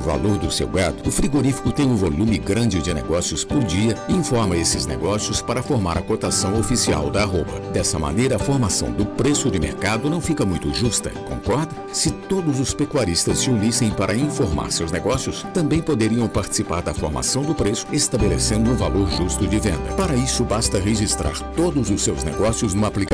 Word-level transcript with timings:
o 0.00 0.02
valor 0.02 0.38
do 0.38 0.50
seu 0.50 0.66
gado, 0.66 1.06
o 1.06 1.10
frigorífico 1.12 1.70
tem 1.70 1.86
um 1.86 1.94
volume 1.94 2.38
grande 2.38 2.80
de 2.80 2.92
negócios 2.92 3.44
por 3.44 3.62
dia 3.62 3.94
e 4.08 4.14
informa 4.14 4.56
esses 4.56 4.86
negócios 4.86 5.42
para 5.42 5.62
formar 5.62 5.98
a 5.98 6.02
cotação 6.02 6.58
oficial 6.58 7.10
da 7.10 7.22
arroba. 7.22 7.60
Dessa 7.72 7.98
maneira, 7.98 8.36
a 8.36 8.38
formação 8.38 8.90
do 8.90 9.04
preço 9.04 9.50
de 9.50 9.60
mercado 9.60 10.08
não 10.08 10.20
fica 10.20 10.44
muito 10.44 10.72
justa, 10.72 11.10
concorda? 11.28 11.74
Se 11.92 12.10
todos 12.10 12.58
os 12.58 12.72
pecuaristas 12.72 13.40
se 13.40 13.50
unissem 13.50 13.90
para 13.90 14.14
informar 14.14 14.72
seus 14.72 14.90
negócios, 14.90 15.44
também 15.52 15.82
poderiam 15.82 16.26
participar 16.26 16.80
da 16.80 16.94
formação 16.94 17.42
do 17.42 17.54
preço, 17.54 17.86
estabelecendo 17.92 18.70
um 18.70 18.76
valor 18.76 19.08
justo 19.10 19.46
de 19.46 19.58
venda. 19.58 19.92
Para 19.96 20.14
isso, 20.14 20.44
basta 20.44 20.78
registrar 20.78 21.38
todos 21.54 21.90
os 21.90 22.02
seus 22.02 22.24
negócios 22.24 22.72
no 22.72 22.86
aplicativo 22.86 23.09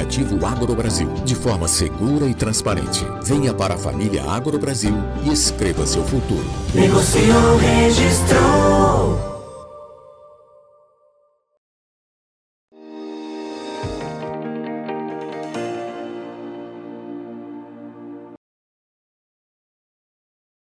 AgroBrasil, 0.46 1.12
de 1.25 1.34
forma 1.34 1.66
segura 1.66 2.27
e 2.27 2.34
transparente. 2.34 3.04
Venha 3.25 3.52
para 3.52 3.75
a 3.75 3.79
família 3.79 4.22
AgroBrasil 4.25 4.95
e 5.25 5.32
escreva 5.32 5.84
seu 5.84 6.04
futuro. 6.04 6.45
Negociou, 6.75 7.57
registrou. 7.57 9.36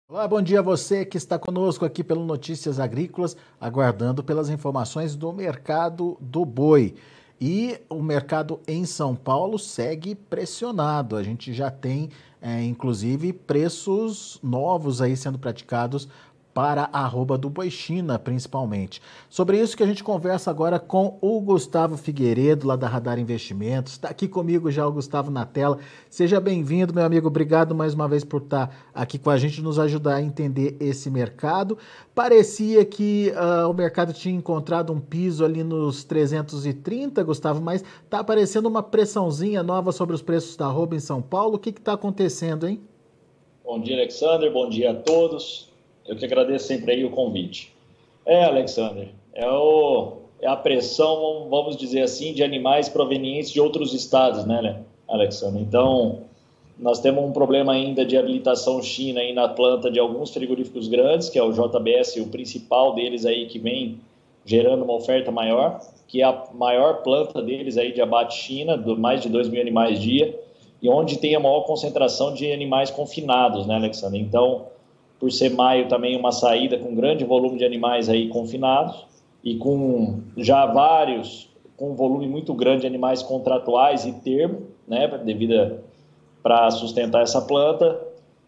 Olá, 0.08 0.26
bom 0.26 0.42
dia 0.42 0.58
a 0.58 0.62
você 0.62 1.04
que 1.04 1.16
está 1.16 1.38
conosco 1.38 1.84
aqui 1.84 2.02
pelo 2.02 2.24
Notícias 2.24 2.80
Agrícolas, 2.80 3.36
aguardando 3.60 4.24
pelas 4.24 4.50
informações 4.50 5.14
do 5.14 5.32
mercado 5.32 6.18
do 6.20 6.44
boi. 6.44 6.96
E 7.40 7.80
o 7.88 8.02
mercado 8.02 8.60
em 8.68 8.84
São 8.84 9.16
Paulo 9.16 9.58
segue 9.58 10.14
pressionado. 10.14 11.16
A 11.16 11.22
gente 11.22 11.54
já 11.54 11.70
tem, 11.70 12.10
é, 12.42 12.62
inclusive, 12.62 13.32
preços 13.32 14.38
novos 14.42 15.00
aí 15.00 15.16
sendo 15.16 15.38
praticados 15.38 16.06
para 16.52 16.90
a 16.92 17.04
arroba 17.04 17.38
do 17.38 17.48
Boi 17.48 17.70
China, 17.70 18.18
principalmente. 18.18 19.00
Sobre 19.28 19.60
isso 19.60 19.76
que 19.76 19.82
a 19.82 19.86
gente 19.86 20.02
conversa 20.02 20.50
agora 20.50 20.78
com 20.78 21.16
o 21.20 21.40
Gustavo 21.40 21.96
Figueiredo, 21.96 22.66
lá 22.66 22.76
da 22.76 22.88
Radar 22.88 23.18
Investimentos. 23.18 23.92
Está 23.92 24.08
aqui 24.08 24.26
comigo 24.26 24.70
já 24.70 24.86
o 24.86 24.92
Gustavo 24.92 25.30
na 25.30 25.46
tela. 25.46 25.78
Seja 26.08 26.40
bem-vindo, 26.40 26.92
meu 26.92 27.04
amigo. 27.04 27.28
Obrigado 27.28 27.74
mais 27.74 27.94
uma 27.94 28.08
vez 28.08 28.24
por 28.24 28.42
estar 28.42 28.88
aqui 28.94 29.18
com 29.18 29.30
a 29.30 29.38
gente, 29.38 29.62
nos 29.62 29.78
ajudar 29.78 30.16
a 30.16 30.22
entender 30.22 30.76
esse 30.80 31.08
mercado. 31.10 31.78
Parecia 32.14 32.84
que 32.84 33.32
uh, 33.32 33.70
o 33.70 33.72
mercado 33.72 34.12
tinha 34.12 34.34
encontrado 34.34 34.92
um 34.92 35.00
piso 35.00 35.44
ali 35.44 35.62
nos 35.62 36.04
330, 36.04 37.22
Gustavo, 37.22 37.60
mas 37.60 37.84
está 38.04 38.18
aparecendo 38.18 38.66
uma 38.66 38.82
pressãozinha 38.82 39.62
nova 39.62 39.92
sobre 39.92 40.14
os 40.14 40.22
preços 40.22 40.56
da 40.56 40.66
arroba 40.66 40.96
em 40.96 41.00
São 41.00 41.22
Paulo. 41.22 41.54
O 41.54 41.58
que 41.58 41.70
está 41.70 41.92
acontecendo, 41.92 42.66
hein? 42.66 42.80
Bom 43.64 43.80
dia, 43.80 43.94
Alexander. 43.94 44.52
Bom 44.52 44.68
dia 44.68 44.90
a 44.90 44.94
todos. 44.94 45.69
Eu 46.06 46.16
que 46.16 46.24
agradeço 46.24 46.66
sempre 46.66 46.92
aí 46.92 47.04
o 47.04 47.10
convite. 47.10 47.72
É, 48.26 48.44
Alexander, 48.44 49.08
é, 49.32 49.48
o, 49.48 50.18
é 50.40 50.46
a 50.46 50.56
pressão, 50.56 51.46
vamos 51.48 51.76
dizer 51.76 52.02
assim, 52.02 52.32
de 52.32 52.42
animais 52.42 52.88
provenientes 52.88 53.50
de 53.50 53.60
outros 53.60 53.94
estados, 53.94 54.44
né, 54.44 54.82
Alexander? 55.08 55.60
Então, 55.60 56.20
nós 56.78 56.98
temos 56.98 57.22
um 57.22 57.32
problema 57.32 57.72
ainda 57.72 58.04
de 58.04 58.16
habilitação 58.16 58.82
China 58.82 59.20
aí 59.20 59.34
na 59.34 59.48
planta 59.48 59.90
de 59.90 59.98
alguns 59.98 60.30
frigoríficos 60.32 60.88
grandes, 60.88 61.28
que 61.28 61.38
é 61.38 61.42
o 61.42 61.52
JBS, 61.52 62.16
o 62.16 62.28
principal 62.28 62.94
deles 62.94 63.26
aí 63.26 63.46
que 63.46 63.58
vem 63.58 64.00
gerando 64.46 64.84
uma 64.84 64.94
oferta 64.94 65.30
maior, 65.30 65.80
que 66.08 66.22
é 66.22 66.24
a 66.24 66.44
maior 66.54 67.02
planta 67.02 67.42
deles 67.42 67.76
aí 67.76 67.92
de 67.92 68.00
abate 68.00 68.36
China, 68.36 68.76
do 68.76 68.96
mais 68.96 69.20
de 69.20 69.28
2 69.28 69.48
mil 69.48 69.60
animais 69.60 70.00
dia, 70.00 70.38
e 70.82 70.88
onde 70.88 71.18
tem 71.18 71.34
a 71.34 71.40
maior 71.40 71.60
concentração 71.62 72.32
de 72.32 72.50
animais 72.50 72.90
confinados, 72.90 73.66
né, 73.66 73.74
Alexandre? 73.74 74.18
Então, 74.18 74.66
por 75.20 75.30
ser 75.30 75.50
maio 75.50 75.86
também 75.86 76.16
uma 76.16 76.32
saída 76.32 76.78
com 76.78 76.94
grande 76.94 77.24
volume 77.24 77.58
de 77.58 77.64
animais 77.64 78.08
aí 78.08 78.28
confinados 78.28 79.06
e 79.44 79.56
com 79.56 80.20
já 80.36 80.64
vários 80.64 81.50
com 81.76 81.90
um 81.90 81.94
volume 81.94 82.26
muito 82.26 82.52
grande 82.54 82.82
de 82.82 82.86
animais 82.86 83.22
contratuais 83.22 84.04
e 84.04 84.12
termo, 84.12 84.62
né, 84.88 85.06
devido 85.24 85.78
para 86.42 86.70
sustentar 86.70 87.22
essa 87.22 87.40
planta 87.40 87.98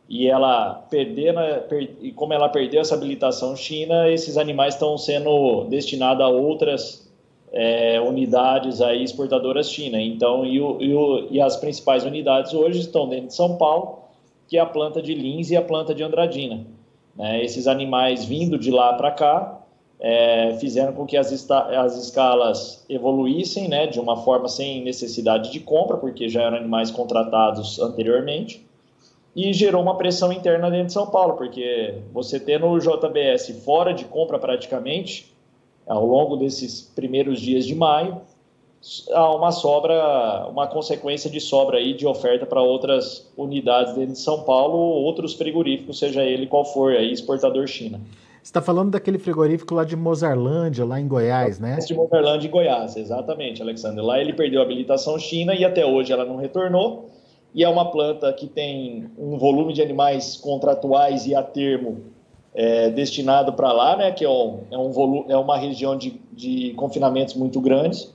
e 0.08 0.26
ela 0.26 0.74
perder 0.90 1.34
per, 1.68 1.96
e 2.02 2.12
como 2.12 2.32
ela 2.32 2.48
perdeu 2.48 2.80
essa 2.80 2.94
habilitação 2.94 3.56
China, 3.56 4.10
esses 4.10 4.36
animais 4.36 4.74
estão 4.74 4.98
sendo 4.98 5.64
destinados 5.64 6.22
a 6.22 6.28
outras 6.28 7.10
é, 7.52 8.00
unidades 8.00 8.82
aí 8.82 9.02
exportadoras 9.02 9.70
China. 9.70 10.00
Então, 10.00 10.44
e, 10.44 10.60
o, 10.60 10.82
e, 10.82 10.94
o, 10.94 11.26
e 11.30 11.40
as 11.40 11.56
principais 11.56 12.04
unidades 12.04 12.52
hoje 12.52 12.80
estão 12.80 13.08
dentro 13.08 13.28
de 13.28 13.34
São 13.34 13.56
Paulo 13.56 14.02
que 14.52 14.58
é 14.58 14.60
a 14.60 14.66
planta 14.66 15.00
de 15.00 15.14
Lins 15.14 15.50
e 15.50 15.56
a 15.56 15.62
planta 15.62 15.94
de 15.94 16.02
Andradina. 16.02 16.66
Né? 17.16 17.44
Esses 17.44 17.66
animais 17.66 18.24
vindo 18.24 18.58
de 18.58 18.70
lá 18.70 18.94
para 18.94 19.10
cá 19.10 19.58
é, 20.00 20.56
fizeram 20.58 20.92
com 20.92 21.06
que 21.06 21.16
as, 21.16 21.48
as 21.48 21.96
escalas 21.96 22.84
evoluíssem 22.88 23.68
né, 23.68 23.86
de 23.86 24.00
uma 24.00 24.16
forma 24.16 24.48
sem 24.48 24.82
necessidade 24.82 25.52
de 25.52 25.60
compra, 25.60 25.96
porque 25.96 26.28
já 26.28 26.42
eram 26.42 26.56
animais 26.56 26.90
contratados 26.90 27.78
anteriormente, 27.78 28.66
e 29.34 29.52
gerou 29.52 29.80
uma 29.80 29.96
pressão 29.96 30.32
interna 30.32 30.70
dentro 30.70 30.88
de 30.88 30.92
São 30.92 31.06
Paulo, 31.06 31.34
porque 31.34 32.00
você 32.12 32.40
tendo 32.40 32.66
o 32.66 32.78
JBS 32.78 33.62
fora 33.64 33.94
de 33.94 34.04
compra 34.04 34.38
praticamente, 34.38 35.32
ao 35.86 36.04
longo 36.04 36.36
desses 36.36 36.82
primeiros 36.82 37.40
dias 37.40 37.64
de 37.64 37.74
maio, 37.74 38.20
há 39.12 39.34
uma 39.34 39.52
sobra, 39.52 40.46
uma 40.48 40.66
consequência 40.66 41.30
de 41.30 41.40
sobra 41.40 41.78
aí 41.78 41.94
de 41.94 42.06
oferta 42.06 42.44
para 42.44 42.60
outras 42.60 43.30
unidades 43.36 43.94
dentro 43.94 44.12
de 44.12 44.18
São 44.18 44.42
Paulo, 44.42 44.76
outros 44.76 45.34
frigoríficos, 45.34 45.98
seja 45.98 46.24
ele 46.24 46.46
qual 46.46 46.64
for, 46.64 46.92
aí, 46.92 47.12
exportador 47.12 47.66
China. 47.66 48.00
Você 48.42 48.48
está 48.48 48.60
falando 48.60 48.90
daquele 48.90 49.18
frigorífico 49.18 49.72
lá 49.72 49.84
de 49.84 49.94
Mozarlândia, 49.94 50.84
lá 50.84 51.00
em 51.00 51.06
Goiás, 51.06 51.60
né? 51.60 51.76
De 51.76 51.94
Mozarlândia, 51.94 52.48
em 52.48 52.50
Goiás, 52.50 52.96
exatamente, 52.96 53.62
Alexandre. 53.62 54.04
Lá 54.04 54.20
ele 54.20 54.32
perdeu 54.32 54.60
a 54.60 54.64
habilitação 54.64 55.16
China 55.16 55.54
e 55.54 55.64
até 55.64 55.86
hoje 55.86 56.12
ela 56.12 56.24
não 56.24 56.36
retornou. 56.36 57.08
E 57.54 57.62
é 57.62 57.68
uma 57.68 57.90
planta 57.90 58.32
que 58.32 58.48
tem 58.48 59.08
um 59.16 59.38
volume 59.38 59.72
de 59.72 59.80
animais 59.80 60.36
contratuais 60.36 61.24
e 61.26 61.36
a 61.36 61.42
termo 61.42 62.00
é, 62.52 62.90
destinado 62.90 63.52
para 63.52 63.70
lá, 63.70 63.96
né? 63.96 64.10
Que 64.10 64.24
é, 64.24 64.28
um, 64.28 64.60
é, 64.72 64.76
um 64.76 64.90
volume, 64.90 65.26
é 65.28 65.36
uma 65.36 65.56
região 65.56 65.96
de, 65.96 66.20
de 66.32 66.72
confinamentos 66.74 67.34
muito 67.34 67.60
grandes 67.60 68.12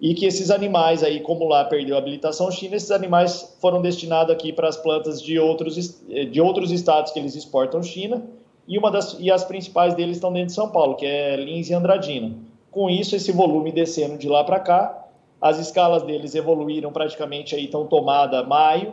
e 0.00 0.14
que 0.14 0.26
esses 0.26 0.50
animais 0.50 1.02
aí, 1.02 1.20
como 1.20 1.48
lá 1.48 1.64
perdeu 1.64 1.96
a 1.96 1.98
habilitação 1.98 2.50
China, 2.50 2.76
esses 2.76 2.90
animais 2.90 3.56
foram 3.60 3.82
destinados 3.82 4.32
aqui 4.32 4.52
para 4.52 4.68
as 4.68 4.76
plantas 4.76 5.20
de 5.20 5.38
outros, 5.38 6.00
de 6.30 6.40
outros 6.40 6.70
estados 6.70 7.10
que 7.10 7.18
eles 7.18 7.34
exportam 7.34 7.82
China, 7.82 8.22
e, 8.66 8.78
uma 8.78 8.90
das, 8.90 9.16
e 9.18 9.30
as 9.30 9.44
principais 9.44 9.94
deles 9.94 10.18
estão 10.18 10.32
dentro 10.32 10.48
de 10.48 10.52
São 10.52 10.70
Paulo, 10.70 10.94
que 10.94 11.06
é 11.06 11.34
Lins 11.36 11.70
e 11.70 11.74
Andradina. 11.74 12.36
Com 12.70 12.88
isso, 12.88 13.16
esse 13.16 13.32
volume 13.32 13.72
descendo 13.72 14.18
de 14.18 14.28
lá 14.28 14.44
para 14.44 14.60
cá, 14.60 15.08
as 15.40 15.58
escalas 15.58 16.02
deles 16.02 16.34
evoluíram 16.34 16.92
praticamente 16.92 17.54
aí, 17.54 17.64
estão 17.64 17.86
tomada 17.86 18.42
maio, 18.44 18.92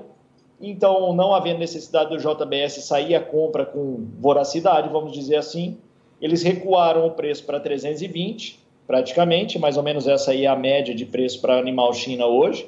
então 0.61 1.13
não 1.13 1.35
havendo 1.35 1.59
necessidade 1.59 2.09
do 2.09 2.17
JBS 2.17 2.83
sair 2.85 3.13
a 3.13 3.21
compra 3.21 3.65
com 3.65 4.07
voracidade, 4.19 4.89
vamos 4.89 5.11
dizer 5.11 5.35
assim, 5.35 5.77
eles 6.21 6.41
recuaram 6.41 7.05
o 7.05 7.11
preço 7.11 7.43
para 7.45 7.59
320, 7.59 8.64
praticamente, 8.87 9.57
mais 9.57 9.77
ou 9.77 9.83
menos 9.83 10.07
essa 10.07 10.31
aí 10.31 10.45
é 10.45 10.47
a 10.47 10.55
média 10.55 10.93
de 10.93 11.05
preço 11.05 11.41
para 11.41 11.57
animal 11.57 11.93
China 11.93 12.25
hoje, 12.27 12.67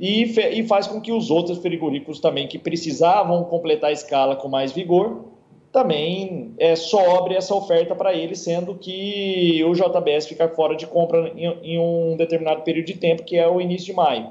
e, 0.00 0.22
e 0.24 0.66
faz 0.66 0.86
com 0.86 1.00
que 1.00 1.12
os 1.12 1.30
outros 1.30 1.58
frigoríficos 1.58 2.18
também 2.18 2.48
que 2.48 2.58
precisavam 2.58 3.44
completar 3.44 3.90
a 3.90 3.92
escala 3.92 4.34
com 4.34 4.48
mais 4.48 4.72
vigor, 4.72 5.26
também 5.70 6.52
é, 6.58 6.76
sobre 6.76 7.34
essa 7.34 7.54
oferta 7.54 7.94
para 7.94 8.12
eles, 8.12 8.40
sendo 8.40 8.74
que 8.74 9.64
o 9.64 9.72
JBS 9.72 10.26
fica 10.26 10.48
fora 10.48 10.76
de 10.76 10.86
compra 10.86 11.32
em, 11.34 11.46
em, 11.62 11.78
um 11.78 12.14
determinado 12.16 12.62
período 12.62 12.86
de 12.86 12.94
tempo, 12.94 13.22
que 13.22 13.38
é 13.38 13.48
o 13.48 13.60
início 13.60 13.86
de 13.86 13.92
maio. 13.94 14.30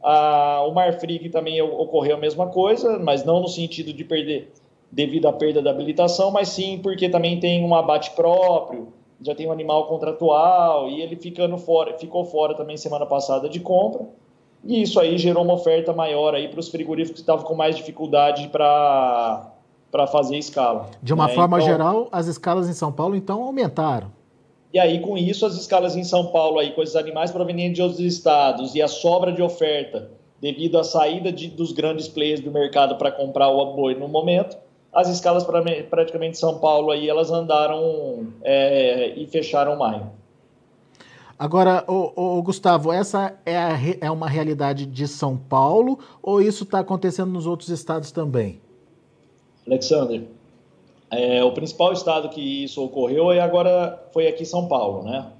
Ah, 0.00 0.64
o 0.68 0.72
Marfrig 0.72 1.28
também 1.30 1.60
ocorreu 1.60 2.14
a 2.14 2.20
mesma 2.20 2.46
coisa, 2.46 2.96
mas 2.98 3.24
não 3.24 3.40
no 3.40 3.48
sentido 3.48 3.92
de 3.92 4.04
perder 4.04 4.52
devido 4.90 5.26
à 5.26 5.32
perda 5.32 5.60
da 5.60 5.70
habilitação, 5.70 6.30
mas 6.30 6.48
sim 6.48 6.78
porque 6.80 7.08
também 7.08 7.40
tem 7.40 7.64
um 7.64 7.74
abate 7.74 8.12
próprio, 8.12 8.92
já 9.20 9.34
tem 9.34 9.46
um 9.48 9.52
animal 9.52 9.86
contratual 9.86 10.88
e 10.88 11.02
ele 11.02 11.16
ficando 11.16 11.58
fora, 11.58 11.96
ficou 11.98 12.24
fora 12.24 12.54
também 12.54 12.76
semana 12.76 13.06
passada 13.06 13.48
de 13.48 13.60
compra. 13.60 14.06
E 14.64 14.82
isso 14.82 14.98
aí 14.98 15.16
gerou 15.18 15.44
uma 15.44 15.54
oferta 15.54 15.92
maior 15.92 16.34
aí 16.34 16.48
para 16.48 16.60
os 16.60 16.68
frigoríficos 16.68 17.20
que 17.20 17.22
estavam 17.22 17.44
com 17.44 17.54
mais 17.54 17.76
dificuldade 17.76 18.48
para 18.48 19.52
para 19.90 20.06
fazer 20.06 20.36
escala. 20.36 20.90
De 21.02 21.14
uma 21.14 21.28
né? 21.28 21.34
forma 21.34 21.56
então, 21.56 21.66
geral, 21.66 22.08
as 22.12 22.26
escalas 22.26 22.68
em 22.68 22.74
São 22.74 22.92
Paulo 22.92 23.16
então 23.16 23.42
aumentaram. 23.42 24.12
E 24.72 24.78
aí 24.78 25.00
com 25.00 25.16
isso 25.16 25.46
as 25.46 25.54
escalas 25.54 25.96
em 25.96 26.04
São 26.04 26.26
Paulo 26.26 26.58
aí 26.58 26.72
com 26.72 26.82
esses 26.82 26.94
animais 26.94 27.30
provenientes 27.30 27.76
de 27.76 27.82
outros 27.82 28.00
estados 28.00 28.74
e 28.74 28.82
a 28.82 28.88
sobra 28.88 29.32
de 29.32 29.40
oferta 29.40 30.10
devido 30.40 30.78
à 30.78 30.84
saída 30.84 31.32
de, 31.32 31.48
dos 31.48 31.72
grandes 31.72 32.06
players 32.06 32.40
do 32.40 32.50
mercado 32.50 32.96
para 32.96 33.10
comprar 33.10 33.48
o 33.48 33.74
boi 33.74 33.94
no 33.94 34.08
momento, 34.08 34.56
as 34.92 35.08
escalas 35.08 35.44
para 35.44 35.62
praticamente 35.84 36.38
São 36.38 36.58
Paulo 36.58 36.90
aí 36.90 37.08
elas 37.08 37.30
andaram 37.30 38.26
é, 38.42 39.12
e 39.16 39.26
fecharam 39.26 39.76
maio. 39.76 40.10
Agora, 41.38 41.84
o, 41.86 42.42
Gustavo, 42.42 42.92
essa 42.92 43.38
é, 43.46 43.56
a, 43.56 43.78
é 44.00 44.10
uma 44.10 44.28
realidade 44.28 44.84
de 44.84 45.06
São 45.06 45.36
Paulo 45.36 46.00
ou 46.20 46.42
isso 46.42 46.64
está 46.64 46.80
acontecendo 46.80 47.30
nos 47.30 47.46
outros 47.46 47.68
estados 47.68 48.10
também? 48.10 48.60
Alexander, 49.64 50.24
É, 51.10 51.42
o 51.44 51.52
principal 51.52 51.92
estado 51.92 52.28
que 52.28 52.64
isso 52.64 52.84
ocorreu 52.84 53.30
é 53.30 53.40
agora 53.40 54.02
foi 54.12 54.26
aqui 54.26 54.44
São 54.44 54.66
Paulo, 54.66 55.04
né? 55.04 55.30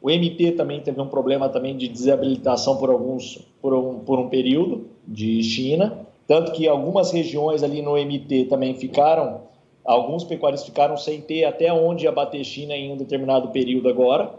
O 0.00 0.10
MP 0.10 0.52
também 0.52 0.80
teve 0.80 1.00
um 1.00 1.08
problema 1.08 1.48
também 1.48 1.76
de 1.76 1.88
desabilitação 1.88 2.76
por 2.76 2.90
alguns 2.90 3.38
por 3.60 3.72
um, 3.74 4.00
por 4.00 4.18
um 4.18 4.28
período 4.28 4.86
de 5.06 5.42
China, 5.42 6.03
tanto 6.26 6.52
que 6.52 6.66
algumas 6.66 7.10
regiões 7.10 7.62
ali 7.62 7.82
no 7.82 7.92
MT 7.92 8.46
também 8.46 8.74
ficaram, 8.74 9.42
alguns 9.84 10.24
pecuaristas 10.24 10.68
ficaram 10.68 10.96
sem 10.96 11.20
ter 11.20 11.44
até 11.44 11.72
onde 11.72 12.08
abater 12.08 12.44
China 12.44 12.74
em 12.74 12.92
um 12.92 12.96
determinado 12.96 13.48
período 13.48 13.88
agora, 13.88 14.30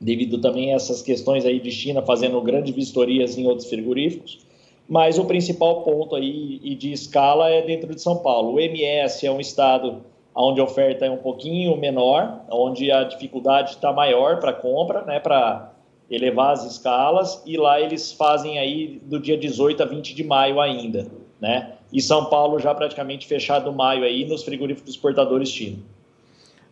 devido 0.00 0.40
também 0.40 0.72
a 0.72 0.76
essas 0.76 1.02
questões 1.02 1.44
aí 1.44 1.58
de 1.58 1.70
China 1.70 2.02
fazendo 2.02 2.40
grandes 2.40 2.74
vistorias 2.74 3.36
em 3.36 3.46
outros 3.46 3.68
frigoríficos. 3.68 4.46
Mas 4.88 5.18
o 5.18 5.24
principal 5.24 5.82
ponto 5.82 6.14
aí 6.14 6.60
e 6.62 6.74
de 6.74 6.92
escala 6.92 7.50
é 7.50 7.60
dentro 7.60 7.94
de 7.94 8.00
São 8.00 8.18
Paulo. 8.18 8.54
O 8.54 8.60
MS 8.60 9.26
é 9.26 9.30
um 9.30 9.40
estado 9.40 10.02
onde 10.34 10.60
a 10.60 10.64
oferta 10.64 11.04
é 11.04 11.10
um 11.10 11.18
pouquinho 11.18 11.76
menor, 11.76 12.42
onde 12.50 12.90
a 12.90 13.02
dificuldade 13.02 13.72
está 13.72 13.92
maior 13.92 14.38
para 14.38 14.52
compra, 14.52 15.02
né, 15.02 15.18
para 15.18 15.72
elevar 16.10 16.52
as 16.52 16.64
escalas, 16.64 17.42
e 17.44 17.56
lá 17.56 17.80
eles 17.80 18.12
fazem 18.12 18.58
aí 18.58 19.00
do 19.04 19.18
dia 19.20 19.36
18 19.36 19.82
a 19.82 19.86
20 19.86 20.14
de 20.14 20.24
maio 20.24 20.60
ainda, 20.60 21.06
né? 21.40 21.74
E 21.92 22.00
São 22.00 22.26
Paulo 22.26 22.58
já 22.58 22.74
praticamente 22.74 23.26
fechado 23.26 23.72
maio 23.72 24.04
aí 24.04 24.26
nos 24.26 24.42
frigoríficos 24.42 24.94
exportadores 24.94 25.48
China. 25.48 25.78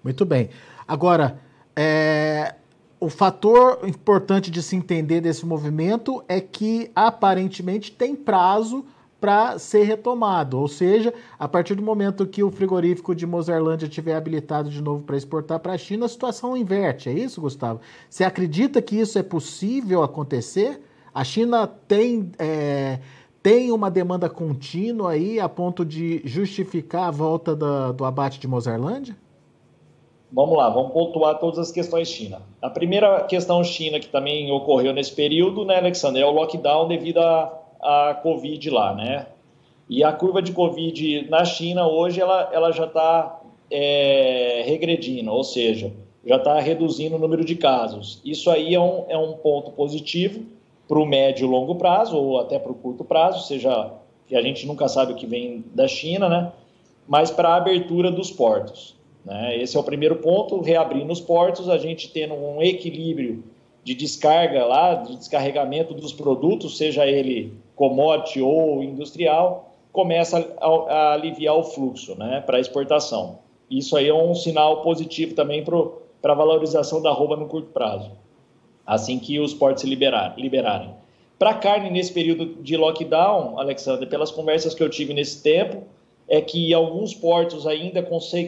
Muito 0.02 0.24
bem. 0.24 0.50
Agora, 0.86 1.38
é, 1.74 2.54
o 2.98 3.08
fator 3.08 3.80
importante 3.84 4.50
de 4.50 4.62
se 4.62 4.76
entender 4.76 5.20
desse 5.20 5.44
movimento 5.44 6.24
é 6.28 6.40
que 6.40 6.90
aparentemente 6.94 7.92
tem 7.92 8.14
prazo 8.14 8.84
para 9.20 9.58
ser 9.58 9.84
retomado. 9.84 10.58
Ou 10.58 10.68
seja, 10.68 11.12
a 11.38 11.48
partir 11.48 11.74
do 11.74 11.82
momento 11.82 12.26
que 12.26 12.42
o 12.42 12.50
frigorífico 12.50 13.14
de 13.14 13.26
Mozarlândia 13.26 13.86
estiver 13.86 14.14
habilitado 14.14 14.68
de 14.68 14.82
novo 14.82 15.02
para 15.02 15.16
exportar 15.16 15.58
para 15.60 15.72
a 15.72 15.78
China, 15.78 16.06
a 16.06 16.08
situação 16.08 16.56
inverte. 16.56 17.08
É 17.08 17.12
isso, 17.12 17.40
Gustavo? 17.40 17.80
Você 18.08 18.24
acredita 18.24 18.82
que 18.82 18.96
isso 18.96 19.18
é 19.18 19.22
possível 19.22 20.02
acontecer? 20.02 20.82
A 21.14 21.24
China 21.24 21.66
tem, 21.66 22.30
é, 22.38 23.00
tem 23.42 23.72
uma 23.72 23.90
demanda 23.90 24.28
contínua 24.28 25.12
aí 25.12 25.40
a 25.40 25.48
ponto 25.48 25.84
de 25.84 26.20
justificar 26.24 27.08
a 27.08 27.10
volta 27.10 27.56
da, 27.56 27.92
do 27.92 28.04
abate 28.04 28.38
de 28.38 28.46
Mozarlândia? 28.46 29.16
Vamos 30.30 30.56
lá, 30.58 30.68
vamos 30.68 30.92
pontuar 30.92 31.38
todas 31.38 31.58
as 31.58 31.70
questões 31.70 32.08
China. 32.08 32.42
A 32.60 32.68
primeira 32.68 33.22
questão 33.24 33.62
China 33.64 33.98
que 34.00 34.08
também 34.08 34.50
ocorreu 34.50 34.92
nesse 34.92 35.14
período, 35.14 35.64
né, 35.64 35.78
Alexandre, 35.78 36.20
é 36.20 36.26
o 36.26 36.32
lockdown 36.32 36.88
devido 36.88 37.18
a 37.18 37.65
a 37.86 38.14
Covid 38.14 38.68
lá, 38.70 38.94
né? 38.94 39.26
E 39.88 40.02
a 40.02 40.12
curva 40.12 40.42
de 40.42 40.52
Covid 40.52 41.28
na 41.30 41.44
China 41.44 41.86
hoje 41.86 42.20
ela, 42.20 42.50
ela 42.52 42.72
já 42.72 42.86
está 42.86 43.40
é, 43.70 44.64
regredindo, 44.66 45.30
ou 45.30 45.44
seja, 45.44 45.92
já 46.24 46.36
está 46.36 46.58
reduzindo 46.58 47.14
o 47.14 47.18
número 47.18 47.44
de 47.44 47.54
casos. 47.54 48.20
Isso 48.24 48.50
aí 48.50 48.74
é 48.74 48.80
um, 48.80 49.04
é 49.08 49.16
um 49.16 49.34
ponto 49.34 49.70
positivo 49.70 50.42
para 50.88 50.98
o 50.98 51.06
médio 51.06 51.46
e 51.46 51.48
longo 51.48 51.76
prazo, 51.76 52.16
ou 52.16 52.40
até 52.40 52.58
para 52.58 52.72
o 52.72 52.74
curto 52.74 53.04
prazo, 53.04 53.46
seja 53.46 53.92
que 54.26 54.34
a 54.34 54.42
gente 54.42 54.66
nunca 54.66 54.88
sabe 54.88 55.12
o 55.12 55.16
que 55.16 55.26
vem 55.26 55.64
da 55.72 55.86
China, 55.86 56.28
né? 56.28 56.52
Mas 57.06 57.30
para 57.30 57.50
a 57.50 57.56
abertura 57.56 58.10
dos 58.10 58.32
portos. 58.32 58.96
Né? 59.24 59.60
Esse 59.60 59.76
é 59.76 59.80
o 59.80 59.84
primeiro 59.84 60.16
ponto, 60.16 60.60
reabrindo 60.60 61.12
os 61.12 61.20
portos, 61.20 61.68
a 61.68 61.78
gente 61.78 62.10
tendo 62.10 62.34
um 62.34 62.60
equilíbrio 62.60 63.44
de 63.84 63.94
descarga 63.94 64.64
lá, 64.64 64.94
de 64.94 65.16
descarregamento 65.16 65.94
dos 65.94 66.12
produtos, 66.12 66.76
seja 66.76 67.06
ele 67.06 67.52
commodity 67.76 68.40
ou 68.40 68.82
industrial, 68.82 69.70
começa 69.92 70.38
a, 70.60 70.66
a 70.66 71.12
aliviar 71.12 71.54
o 71.54 71.62
fluxo 71.62 72.18
né, 72.18 72.42
para 72.44 72.58
exportação. 72.58 73.38
Isso 73.70 73.96
aí 73.96 74.08
é 74.08 74.14
um 74.14 74.34
sinal 74.34 74.82
positivo 74.82 75.34
também 75.34 75.64
para 75.64 76.32
a 76.32 76.36
valorização 76.36 77.00
da 77.00 77.10
roupa 77.10 77.36
no 77.36 77.46
curto 77.46 77.68
prazo, 77.68 78.10
assim 78.84 79.18
que 79.18 79.38
os 79.38 79.54
portos 79.54 79.82
se 79.82 79.88
liberar, 79.88 80.34
liberarem. 80.36 80.90
Para 81.38 81.54
carne, 81.54 81.90
nesse 81.90 82.12
período 82.12 82.62
de 82.62 82.76
lockdown, 82.76 83.58
Alexandre, 83.58 84.06
pelas 84.06 84.30
conversas 84.30 84.74
que 84.74 84.82
eu 84.82 84.88
tive 84.88 85.12
nesse 85.12 85.42
tempo, 85.42 85.82
é 86.28 86.40
que 86.40 86.72
alguns 86.72 87.14
portos 87.14 87.66
ainda 87.66 88.02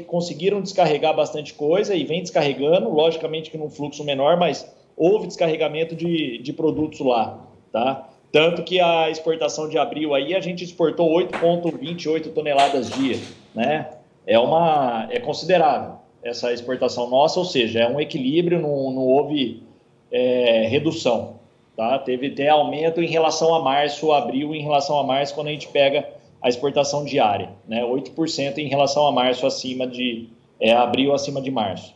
conseguiram 0.07 0.61
descarregar 0.61 1.15
bastante 1.15 1.55
coisa 1.55 1.95
e 1.95 2.05
vem 2.05 2.23
descarregando, 2.23 2.91
logicamente 2.91 3.51
que 3.51 3.59
num 3.59 3.71
fluxo 3.71 4.03
menor, 4.03 4.37
mas 4.37 4.69
houve 4.97 5.27
descarregamento 5.27 5.95
de, 5.95 6.39
de 6.39 6.53
produtos 6.53 7.01
lá, 7.01 7.47
tá? 7.71 8.09
Tanto 8.31 8.63
que 8.63 8.79
a 8.79 9.11
exportação 9.11 9.69
de 9.69 9.79
abril 9.79 10.15
aí 10.15 10.35
a 10.35 10.41
gente 10.41 10.63
exportou 10.63 11.11
8,28 11.11 12.33
toneladas 12.33 12.91
dia, 12.91 13.19
né? 13.55 13.89
É 14.27 14.39
uma 14.39 15.09
é 15.11 15.19
considerável 15.19 15.99
essa 16.23 16.53
exportação 16.53 17.09
nossa, 17.09 17.39
ou 17.39 17.45
seja, 17.45 17.81
é 17.81 17.89
um 17.89 18.01
equilíbrio, 18.01 18.61
não, 18.61 18.91
não 18.91 19.03
houve 19.03 19.63
é, 20.11 20.67
redução, 20.69 21.37
tá? 21.77 21.99
Teve 21.99 22.29
até 22.29 22.49
aumento 22.49 23.01
em 23.01 23.07
relação 23.07 23.55
a 23.55 23.63
março, 23.63 24.13
abril 24.13 24.55
em 24.55 24.63
relação 24.63 24.99
a 24.99 25.05
março 25.05 25.35
quando 25.35 25.49
a 25.49 25.53
gente 25.53 25.69
pega 25.69 26.09
a 26.43 26.49
exportação 26.49 27.05
diária, 27.05 27.51
né? 27.67 27.83
8% 27.83 28.59
em 28.59 28.69
relação 28.69 29.07
a 29.07 29.13
março 29.13 29.47
acima 29.47 29.87
de 29.87 30.29
é, 30.61 30.73
abril 30.73 31.15
acima 31.15 31.41
de 31.41 31.51
março. 31.51 31.95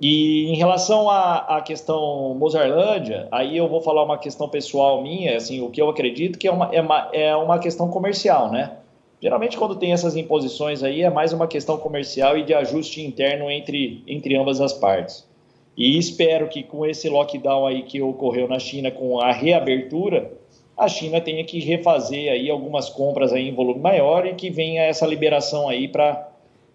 E 0.00 0.46
em 0.46 0.56
relação 0.56 1.10
à, 1.10 1.58
à 1.58 1.60
questão 1.60 2.34
Mozarlândia, 2.34 3.28
aí 3.30 3.56
eu 3.56 3.68
vou 3.68 3.82
falar 3.82 4.02
uma 4.02 4.16
questão 4.16 4.48
pessoal 4.48 5.02
minha, 5.02 5.36
assim, 5.36 5.60
o 5.60 5.68
que 5.68 5.80
eu 5.80 5.90
acredito 5.90 6.38
que 6.38 6.48
é 6.48 6.50
uma, 6.50 6.70
é 6.72 6.80
uma, 6.80 7.10
é 7.12 7.36
uma 7.36 7.58
questão 7.58 7.88
comercial, 7.88 8.50
né? 8.50 8.78
Geralmente, 9.20 9.58
quando 9.58 9.76
tem 9.76 9.92
essas 9.92 10.16
imposições 10.16 10.82
aí, 10.82 11.02
é 11.02 11.10
mais 11.10 11.34
uma 11.34 11.46
questão 11.46 11.76
comercial 11.76 12.38
e 12.38 12.42
de 12.42 12.54
ajuste 12.54 13.02
interno 13.02 13.50
entre, 13.50 14.02
entre 14.06 14.34
ambas 14.34 14.58
as 14.62 14.72
partes. 14.72 15.28
E 15.76 15.98
espero 15.98 16.48
que 16.48 16.62
com 16.62 16.86
esse 16.86 17.06
lockdown 17.08 17.66
aí 17.66 17.82
que 17.82 18.00
ocorreu 18.00 18.48
na 18.48 18.58
China, 18.58 18.90
com 18.90 19.20
a 19.20 19.30
reabertura, 19.30 20.32
a 20.74 20.88
China 20.88 21.20
tenha 21.20 21.44
que 21.44 21.60
refazer 21.60 22.32
aí 22.32 22.48
algumas 22.48 22.88
compras 22.88 23.34
aí 23.34 23.50
em 23.50 23.54
volume 23.54 23.80
maior 23.80 24.26
e 24.26 24.34
que 24.34 24.48
venha 24.48 24.82
essa 24.82 25.06
liberação 25.06 25.68
aí 25.68 25.86
para 25.86 26.29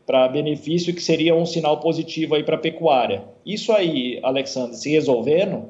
para 0.06 0.28
benefício, 0.28 0.94
que 0.94 1.02
seria 1.02 1.36
um 1.36 1.46
sinal 1.46 1.80
positivo 1.80 2.36
aí 2.36 2.44
para 2.44 2.56
a 2.56 2.60
pecuária. 2.60 3.24
Isso 3.46 3.72
aí, 3.72 4.20
Alexandre, 4.22 4.78
se 4.78 4.90
resolvendo, 4.90 5.70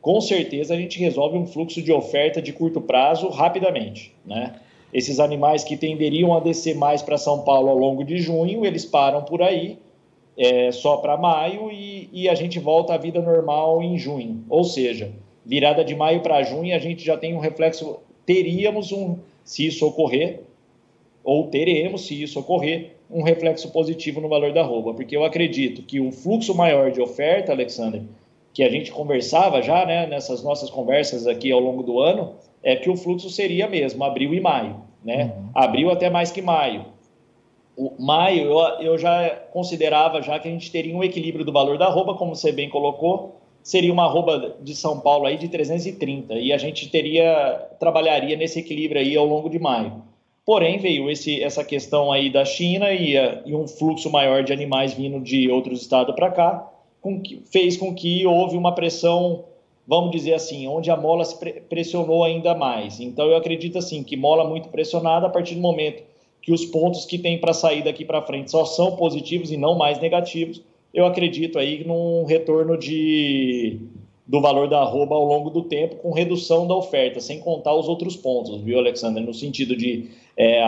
com 0.00 0.20
certeza 0.20 0.74
a 0.74 0.76
gente 0.76 0.98
resolve 0.98 1.36
um 1.38 1.46
fluxo 1.46 1.80
de 1.82 1.92
oferta 1.92 2.42
de 2.42 2.52
curto 2.52 2.80
prazo 2.80 3.28
rapidamente, 3.28 4.14
né? 4.24 4.54
Esses 4.92 5.20
animais 5.20 5.64
que 5.64 5.76
tenderiam 5.76 6.34
a 6.34 6.40
descer 6.40 6.74
mais 6.74 7.02
para 7.02 7.18
São 7.18 7.42
Paulo 7.42 7.68
ao 7.68 7.76
longo 7.76 8.04
de 8.04 8.18
junho, 8.18 8.64
eles 8.64 8.84
param 8.84 9.22
por 9.22 9.42
aí, 9.42 9.78
é, 10.38 10.70
só 10.70 10.96
para 10.98 11.16
maio, 11.16 11.70
e, 11.70 12.08
e, 12.12 12.28
a 12.28 12.34
gente 12.34 12.58
volta 12.58 12.94
à 12.94 12.96
vida 12.96 13.20
normal 13.20 13.82
em 13.82 13.98
junho. 13.98 14.44
Ou 14.48 14.64
seja, 14.64 15.12
virada 15.44 15.84
de 15.84 15.94
maio 15.94 16.20
para 16.22 16.42
junho, 16.42 16.74
a 16.74 16.78
gente 16.78 17.04
já 17.04 17.16
tem 17.16 17.34
um 17.34 17.40
reflexo, 17.40 17.98
teríamos 18.24 18.92
um, 18.92 19.16
se 19.44 19.66
isso 19.66 19.86
ocorrer, 19.86 20.40
ou 21.24 21.48
teremos, 21.48 22.06
se 22.06 22.22
isso 22.22 22.38
ocorrer, 22.38 22.95
um 23.10 23.22
reflexo 23.22 23.70
positivo 23.70 24.20
no 24.20 24.28
valor 24.28 24.52
da 24.52 24.62
roupa, 24.62 24.94
porque 24.94 25.16
eu 25.16 25.24
acredito 25.24 25.82
que 25.82 26.00
o 26.00 26.10
fluxo 26.10 26.54
maior 26.54 26.90
de 26.90 27.00
oferta, 27.00 27.52
Alexander, 27.52 28.02
que 28.52 28.62
a 28.62 28.70
gente 28.70 28.90
conversava 28.90 29.62
já, 29.62 29.84
né, 29.84 30.06
nessas 30.06 30.42
nossas 30.42 30.70
conversas 30.70 31.26
aqui 31.26 31.52
ao 31.52 31.60
longo 31.60 31.82
do 31.82 32.00
ano, 32.00 32.34
é 32.62 32.74
que 32.74 32.90
o 32.90 32.96
fluxo 32.96 33.30
seria 33.30 33.68
mesmo 33.68 34.02
abril 34.02 34.34
e 34.34 34.40
maio, 34.40 34.76
né? 35.04 35.34
Uhum. 35.36 35.50
Abril 35.54 35.90
até 35.90 36.10
mais 36.10 36.32
que 36.32 36.42
maio. 36.42 36.86
O 37.76 37.92
maio 37.98 38.50
eu, 38.50 38.58
eu 38.80 38.98
já 38.98 39.28
considerava 39.52 40.22
já 40.22 40.38
que 40.38 40.48
a 40.48 40.50
gente 40.50 40.72
teria 40.72 40.96
um 40.96 41.04
equilíbrio 41.04 41.44
do 41.44 41.52
valor 41.52 41.76
da 41.76 41.88
roupa, 41.88 42.14
como 42.14 42.34
você 42.34 42.50
bem 42.50 42.70
colocou, 42.70 43.36
seria 43.62 43.92
uma 43.92 44.06
roupa 44.06 44.56
de 44.62 44.74
São 44.74 45.00
Paulo 45.00 45.26
aí 45.26 45.36
de 45.36 45.48
330 45.48 46.34
e 46.34 46.52
a 46.52 46.58
gente 46.58 46.88
teria 46.88 47.68
trabalharia 47.78 48.36
nesse 48.36 48.60
equilíbrio 48.60 49.00
aí 49.00 49.16
ao 49.16 49.26
longo 49.26 49.50
de 49.50 49.58
maio. 49.58 50.02
Porém, 50.46 50.78
veio 50.78 51.10
esse, 51.10 51.42
essa 51.42 51.64
questão 51.64 52.12
aí 52.12 52.30
da 52.30 52.44
China 52.44 52.92
e, 52.92 53.14
e 53.44 53.52
um 53.52 53.66
fluxo 53.66 54.08
maior 54.08 54.44
de 54.44 54.52
animais 54.52 54.94
vindo 54.94 55.18
de 55.18 55.50
outros 55.50 55.82
estados 55.82 56.14
para 56.14 56.30
cá, 56.30 56.72
com 57.02 57.20
que, 57.20 57.42
fez 57.50 57.76
com 57.76 57.92
que 57.92 58.24
houve 58.24 58.56
uma 58.56 58.72
pressão, 58.72 59.44
vamos 59.84 60.12
dizer 60.12 60.34
assim, 60.34 60.68
onde 60.68 60.88
a 60.88 60.96
mola 60.96 61.24
se 61.24 61.36
pressionou 61.68 62.22
ainda 62.22 62.54
mais. 62.54 63.00
Então, 63.00 63.26
eu 63.26 63.36
acredito 63.36 63.76
assim 63.76 64.04
que 64.04 64.16
mola 64.16 64.48
muito 64.48 64.68
pressionada 64.68 65.26
a 65.26 65.30
partir 65.30 65.56
do 65.56 65.60
momento 65.60 66.04
que 66.40 66.52
os 66.52 66.64
pontos 66.64 67.04
que 67.04 67.18
tem 67.18 67.40
para 67.40 67.52
sair 67.52 67.82
daqui 67.82 68.04
para 68.04 68.22
frente 68.22 68.52
só 68.52 68.64
são 68.64 68.94
positivos 68.94 69.50
e 69.50 69.56
não 69.56 69.76
mais 69.76 69.98
negativos, 69.98 70.62
eu 70.94 71.04
acredito 71.04 71.58
aí 71.58 71.84
num 71.84 72.24
retorno 72.24 72.78
de 72.78 73.80
do 74.26 74.40
valor 74.40 74.68
da 74.68 74.80
arroba 74.80 75.14
ao 75.14 75.24
longo 75.24 75.50
do 75.50 75.62
tempo, 75.62 75.96
com 75.96 76.10
redução 76.12 76.66
da 76.66 76.74
oferta, 76.74 77.20
sem 77.20 77.38
contar 77.38 77.74
os 77.74 77.88
outros 77.88 78.16
pontos, 78.16 78.60
viu, 78.60 78.78
Alexandre? 78.78 79.22
No 79.22 79.32
sentido 79.32 79.76
de 79.76 80.10
é, 80.36 80.62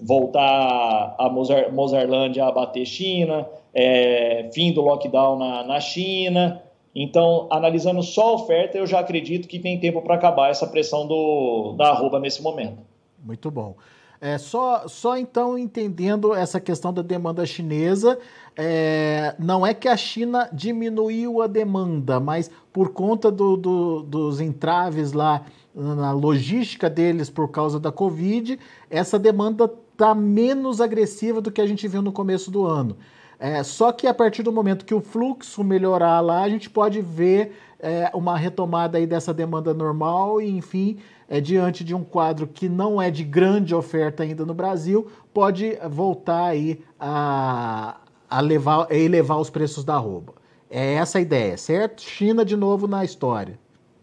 voltar 0.00 1.16
a 1.18 1.28
Mozar, 1.28 1.72
Mozarlândia 1.72 2.44
a 2.44 2.52
bater 2.52 2.86
China, 2.86 3.46
é, 3.74 4.48
fim 4.52 4.72
do 4.72 4.80
lockdown 4.80 5.38
na, 5.38 5.64
na 5.64 5.80
China. 5.80 6.62
Então, 6.94 7.48
analisando 7.50 8.02
só 8.02 8.30
a 8.30 8.32
oferta, 8.34 8.78
eu 8.78 8.86
já 8.86 9.00
acredito 9.00 9.48
que 9.48 9.58
tem 9.58 9.78
tempo 9.78 10.02
para 10.02 10.14
acabar 10.14 10.50
essa 10.50 10.66
pressão 10.66 11.06
do, 11.06 11.74
da 11.76 11.90
arroba 11.90 12.20
nesse 12.20 12.42
momento. 12.42 12.78
Muito 13.24 13.50
bom. 13.50 13.74
É, 14.20 14.36
só, 14.36 14.86
só 14.86 15.16
então 15.16 15.56
entendendo 15.56 16.34
essa 16.34 16.60
questão 16.60 16.92
da 16.92 17.00
demanda 17.00 17.46
chinesa, 17.46 18.18
é, 18.54 19.34
não 19.38 19.66
é 19.66 19.72
que 19.72 19.88
a 19.88 19.96
China 19.96 20.46
diminuiu 20.52 21.40
a 21.40 21.46
demanda, 21.46 22.20
mas 22.20 22.50
por 22.70 22.90
conta 22.90 23.30
do, 23.30 23.56
do, 23.56 24.02
dos 24.02 24.38
entraves 24.38 25.12
lá 25.12 25.46
na 25.74 26.12
logística 26.12 26.90
deles 26.90 27.30
por 27.30 27.48
causa 27.48 27.80
da 27.80 27.90
Covid, 27.90 28.58
essa 28.90 29.18
demanda 29.18 29.72
está 29.92 30.14
menos 30.14 30.82
agressiva 30.82 31.40
do 31.40 31.50
que 31.50 31.60
a 31.60 31.66
gente 31.66 31.88
viu 31.88 32.02
no 32.02 32.12
começo 32.12 32.50
do 32.50 32.66
ano. 32.66 32.96
É, 33.38 33.62
só 33.62 33.90
que 33.90 34.06
a 34.06 34.12
partir 34.12 34.42
do 34.42 34.52
momento 34.52 34.84
que 34.84 34.94
o 34.94 35.00
fluxo 35.00 35.64
melhorar 35.64 36.20
lá, 36.20 36.42
a 36.42 36.48
gente 36.50 36.68
pode 36.68 37.00
ver 37.00 37.56
é, 37.78 38.10
uma 38.12 38.36
retomada 38.36 38.98
aí 38.98 39.06
dessa 39.06 39.32
demanda 39.32 39.72
normal 39.72 40.42
e, 40.42 40.50
enfim, 40.50 40.98
é, 41.30 41.40
diante 41.40 41.84
de 41.84 41.94
um 41.94 42.02
quadro 42.02 42.48
que 42.48 42.68
não 42.68 43.00
é 43.00 43.08
de 43.08 43.22
grande 43.22 43.72
oferta 43.72 44.24
ainda 44.24 44.44
no 44.44 44.52
Brasil, 44.52 45.08
pode 45.32 45.78
voltar 45.88 46.46
aí 46.46 46.82
a, 46.98 47.98
a, 48.28 48.40
levar, 48.40 48.88
a 48.90 48.94
elevar 48.96 49.38
os 49.38 49.48
preços 49.48 49.84
da 49.84 49.94
arroba. 49.94 50.34
É 50.68 50.94
essa 50.94 51.18
a 51.18 51.20
ideia, 51.20 51.56
certo? 51.56 52.02
China 52.02 52.44
de 52.44 52.56
novo 52.56 52.88
na 52.88 53.04
história. 53.04 53.56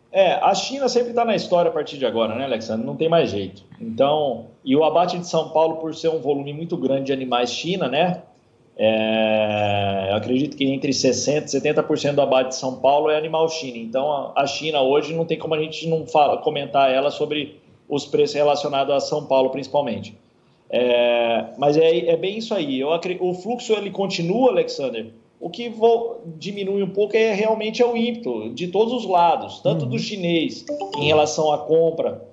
É, 0.09 0.35
a 0.35 0.55
China 0.55 0.87
sempre 0.87 1.09
está 1.09 1.25
na 1.25 1.35
história 1.35 1.69
a 1.69 1.73
partir 1.73 1.97
de 1.97 2.05
agora, 2.05 2.33
né, 2.33 2.45
Alexandre? 2.45 2.85
Não 2.85 2.95
tem 2.95 3.09
mais 3.09 3.29
jeito. 3.29 3.63
Então, 3.79 4.47
e 4.63 4.75
o 4.75 4.85
abate 4.85 5.17
de 5.17 5.27
São 5.27 5.49
Paulo, 5.49 5.77
por 5.77 5.93
ser 5.93 6.09
um 6.09 6.19
volume 6.19 6.53
muito 6.53 6.77
grande 6.77 7.05
de 7.07 7.13
animais 7.13 7.51
China, 7.51 7.89
né? 7.89 8.23
É, 8.77 9.36
acredito 10.17 10.57
que 10.57 10.65
entre 10.65 10.91
60% 10.91 11.53
e 11.53 11.61
70% 11.61 12.13
do 12.13 12.21
abate 12.21 12.49
de 12.49 12.55
São 12.55 12.75
Paulo 12.75 13.09
é 13.09 13.17
animal 13.17 13.47
China. 13.49 13.77
Então, 13.77 14.31
a 14.35 14.45
China 14.45 14.81
hoje 14.81 15.13
não 15.13 15.25
tem 15.25 15.37
como 15.37 15.53
a 15.55 15.59
gente 15.59 15.87
não 15.87 16.05
fala, 16.05 16.37
comentar 16.37 16.91
ela 16.91 17.11
sobre 17.11 17.59
os 17.87 18.05
preços 18.05 18.35
relacionados 18.35 18.93
a 18.93 18.99
São 18.99 19.25
Paulo, 19.25 19.49
principalmente. 19.49 20.17
É, 20.69 21.45
mas 21.57 21.77
é, 21.77 22.09
é, 22.09 22.17
bem 22.17 22.37
isso 22.37 22.53
aí. 22.53 22.79
Eu, 22.79 22.89
o 23.21 23.33
fluxo 23.33 23.73
ele 23.73 23.89
continua, 23.89 24.51
Alexander. 24.51 25.07
O 25.39 25.49
que 25.49 25.69
vou, 25.69 26.21
diminui 26.37 26.81
um 26.81 26.89
pouco 26.89 27.15
é 27.15 27.33
realmente 27.33 27.81
é 27.81 27.85
o 27.85 27.95
ímpeto 27.95 28.49
de 28.49 28.67
todos 28.67 28.91
os 28.91 29.05
lados, 29.05 29.59
tanto 29.59 29.83
uhum. 29.83 29.91
do 29.91 29.99
chinês 29.99 30.65
em 30.97 31.05
relação 31.05 31.51
à 31.53 31.59
compra 31.59 32.25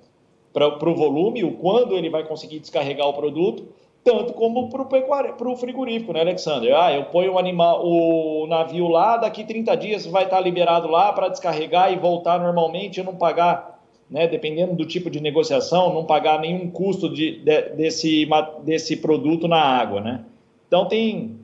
para 0.51 0.89
o 0.89 0.95
volume, 0.95 1.43
o 1.43 1.51
quando 1.51 1.97
ele 1.97 2.09
vai 2.09 2.23
conseguir 2.23 2.59
descarregar 2.59 3.07
o 3.07 3.13
produto, 3.13 3.67
tanto 4.05 4.33
como 4.33 4.69
para 4.69 5.49
o 5.49 5.57
frigorífico, 5.57 6.13
né, 6.13 6.21
Alexander? 6.21 6.77
Ah, 6.77 6.93
eu 6.93 7.05
ponho 7.05 7.33
o 7.33 7.39
animal, 7.39 7.83
o 7.83 8.45
navio 8.45 8.87
lá, 8.87 9.17
daqui 9.17 9.43
30 9.43 9.75
dias 9.75 10.05
vai 10.05 10.25
estar 10.25 10.39
liberado 10.39 10.87
lá 10.87 11.11
para 11.11 11.27
descarregar 11.27 11.91
e 11.91 11.97
voltar 11.97 12.39
normalmente, 12.39 12.99
eu 12.99 13.03
não 13.03 13.15
pagar, 13.15 13.83
né, 14.07 14.27
dependendo 14.27 14.75
do 14.75 14.85
tipo 14.85 15.09
de 15.09 15.19
negociação, 15.19 15.91
não 15.91 16.05
pagar 16.05 16.39
nenhum 16.39 16.69
custo 16.69 17.09
de, 17.09 17.39
de, 17.39 17.61
desse, 17.71 18.29
desse 18.63 18.97
produto 18.97 19.47
na 19.47 19.59
água, 19.59 19.99
né? 19.99 20.23
Então 20.67 20.87
tem, 20.87 21.39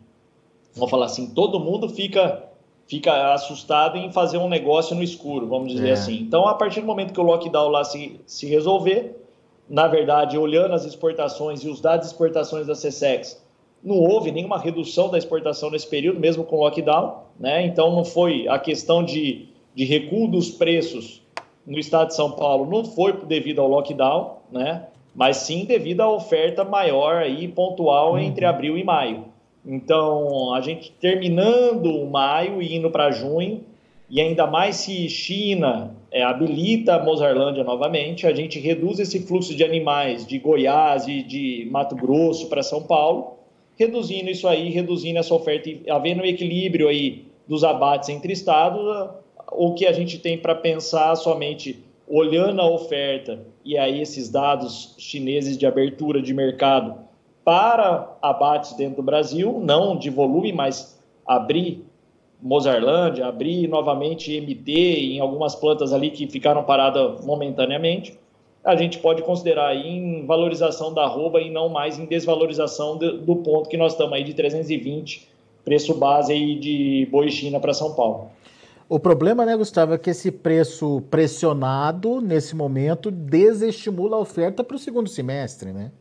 vou 0.75 0.87
falar 0.87 1.07
assim, 1.07 1.33
todo 1.33 1.59
mundo 1.59 1.89
fica 1.89 2.43
fica 2.85 3.33
assustado 3.33 3.97
em 3.97 4.11
fazer 4.11 4.37
um 4.37 4.49
negócio 4.49 4.93
no 4.93 5.01
escuro, 5.01 5.47
vamos 5.47 5.71
dizer 5.71 5.89
é. 5.89 5.93
assim. 5.93 6.17
Então, 6.17 6.45
a 6.45 6.53
partir 6.53 6.81
do 6.81 6.87
momento 6.87 7.13
que 7.13 7.19
o 7.21 7.23
lockdown 7.23 7.69
lá 7.69 7.85
se, 7.85 8.19
se 8.25 8.45
resolver, 8.47 9.20
na 9.71 9.87
verdade, 9.87 10.37
olhando 10.37 10.73
as 10.73 10.83
exportações 10.83 11.63
e 11.63 11.69
os 11.69 11.79
dados 11.79 12.05
de 12.05 12.13
exportações 12.13 12.67
da 12.67 12.73
CSEX, 12.73 13.41
não 13.81 13.95
houve 13.95 14.29
nenhuma 14.29 14.59
redução 14.59 15.09
da 15.09 15.17
exportação 15.17 15.71
nesse 15.71 15.87
período, 15.87 16.19
mesmo 16.19 16.43
com 16.43 16.57
lockdown, 16.57 17.23
né? 17.39 17.65
Então 17.65 17.89
não 17.89 18.03
foi 18.03 18.49
a 18.49 18.59
questão 18.59 19.01
de, 19.01 19.47
de 19.73 19.85
recuo 19.85 20.27
dos 20.27 20.51
preços 20.51 21.21
no 21.65 21.79
estado 21.79 22.09
de 22.09 22.15
São 22.15 22.31
Paulo, 22.33 22.69
não 22.69 22.83
foi 22.83 23.13
devido 23.13 23.61
ao 23.61 23.69
lockdown, 23.69 24.39
né? 24.51 24.87
Mas 25.15 25.37
sim 25.37 25.63
devido 25.63 26.01
à 26.01 26.09
oferta 26.11 26.65
maior 26.65 27.23
aí 27.23 27.47
pontual 27.47 28.11
uhum. 28.11 28.19
entre 28.19 28.43
abril 28.43 28.77
e 28.77 28.83
maio. 28.83 29.23
Então, 29.65 30.53
a 30.53 30.59
gente 30.59 30.91
terminando 30.99 32.05
maio 32.07 32.61
e 32.61 32.75
indo 32.75 32.91
para 32.91 33.09
junho, 33.09 33.63
e 34.09 34.19
ainda 34.19 34.45
mais 34.45 34.75
se 34.75 35.07
China 35.07 35.95
é, 36.11 36.21
habilita 36.21 36.95
a 36.95 37.03
Mozarlândia 37.03 37.63
novamente, 37.63 38.27
a 38.27 38.33
gente 38.33 38.59
reduz 38.59 38.99
esse 38.99 39.25
fluxo 39.25 39.55
de 39.55 39.63
animais 39.63 40.27
de 40.27 40.37
Goiás 40.37 41.07
e 41.07 41.23
de 41.23 41.67
Mato 41.71 41.95
Grosso 41.95 42.49
para 42.49 42.61
São 42.61 42.83
Paulo, 42.83 43.37
reduzindo 43.77 44.29
isso 44.29 44.47
aí, 44.47 44.69
reduzindo 44.69 45.19
essa 45.19 45.33
oferta, 45.33 45.69
havendo 45.89 46.21
um 46.21 46.25
equilíbrio 46.25 46.89
aí 46.89 47.25
dos 47.47 47.63
abates 47.63 48.09
entre 48.09 48.33
estados, 48.33 49.09
o 49.53 49.73
que 49.73 49.85
a 49.85 49.93
gente 49.93 50.19
tem 50.19 50.37
para 50.37 50.53
pensar 50.53 51.15
somente 51.15 51.81
olhando 52.07 52.61
a 52.61 52.69
oferta 52.69 53.39
e 53.63 53.77
aí 53.77 54.01
esses 54.01 54.29
dados 54.29 54.95
chineses 54.97 55.57
de 55.57 55.65
abertura 55.65 56.21
de 56.21 56.33
mercado 56.33 56.95
para 57.43 58.17
abates 58.21 58.73
dentro 58.73 58.97
do 58.97 59.03
Brasil, 59.03 59.61
não 59.63 59.97
de 59.97 60.09
volume, 60.09 60.51
mas 60.51 60.99
abrir 61.25 61.85
Mozarlândia, 62.41 63.27
abrir 63.27 63.67
novamente 63.67 64.39
MT 64.39 64.71
em 64.71 65.19
algumas 65.19 65.55
plantas 65.55 65.93
ali 65.93 66.09
que 66.09 66.27
ficaram 66.27 66.63
paradas 66.63 67.23
momentaneamente, 67.23 68.17
a 68.63 68.75
gente 68.75 68.99
pode 68.99 69.21
considerar 69.23 69.69
aí 69.69 69.87
em 69.87 70.25
valorização 70.25 70.93
da 70.93 71.03
arroba 71.03 71.41
e 71.41 71.49
não 71.49 71.69
mais 71.69 71.97
em 71.97 72.05
desvalorização 72.05 72.97
do, 72.97 73.17
do 73.19 73.35
ponto 73.37 73.69
que 73.69 73.77
nós 73.77 73.93
estamos 73.93 74.13
aí 74.13 74.23
de 74.23 74.33
320, 74.33 75.27
preço 75.63 75.93
base 75.95 76.31
aí 76.33 76.55
de 76.55 77.07
boi 77.11 77.29
China 77.29 77.59
para 77.59 77.73
São 77.73 77.93
Paulo. 77.93 78.29
O 78.87 78.99
problema, 78.99 79.45
né, 79.45 79.55
Gustavo, 79.55 79.93
é 79.93 79.97
que 79.97 80.09
esse 80.09 80.31
preço 80.31 81.01
pressionado, 81.09 82.19
nesse 82.19 82.55
momento, 82.55 83.09
desestimula 83.09 84.17
a 84.17 84.19
oferta 84.19 84.63
para 84.63 84.75
o 84.75 84.79
segundo 84.79 85.07
semestre, 85.07 85.71
né? 85.71 85.91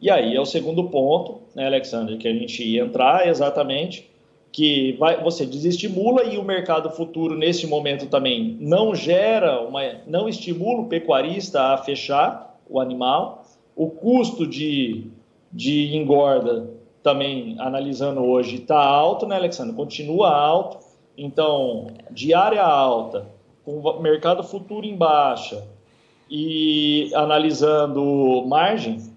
E 0.00 0.10
aí 0.10 0.34
é 0.34 0.40
o 0.40 0.46
segundo 0.46 0.84
ponto, 0.84 1.42
né, 1.54 1.66
Alexandre, 1.66 2.16
que 2.16 2.26
a 2.26 2.32
gente 2.32 2.64
ia 2.64 2.82
entrar 2.82 3.28
exatamente 3.28 4.09
que 4.52 4.92
vai, 4.98 5.22
você 5.22 5.46
desestimula 5.46 6.24
e 6.24 6.36
o 6.36 6.44
mercado 6.44 6.90
futuro 6.90 7.36
nesse 7.36 7.66
momento 7.66 8.06
também 8.06 8.56
não 8.60 8.94
gera 8.94 9.60
uma, 9.60 9.80
não 10.06 10.28
estimula 10.28 10.80
o 10.80 10.88
pecuarista 10.88 11.74
a 11.74 11.78
fechar 11.78 12.58
o 12.68 12.80
animal. 12.80 13.44
O 13.76 13.88
custo 13.88 14.46
de, 14.46 15.06
de 15.52 15.96
engorda 15.96 16.68
também 17.02 17.56
analisando 17.58 18.22
hoje 18.22 18.56
está 18.56 18.82
alto, 18.82 19.26
né, 19.26 19.36
Alexandre? 19.36 19.74
Continua 19.74 20.30
alto. 20.30 20.78
Então, 21.16 21.88
diária 22.10 22.62
alta, 22.62 23.26
com 23.64 24.00
mercado 24.00 24.42
futuro 24.42 24.86
em 24.86 24.96
baixa 24.96 25.62
e 26.30 27.10
analisando 27.14 28.44
margem, 28.46 29.09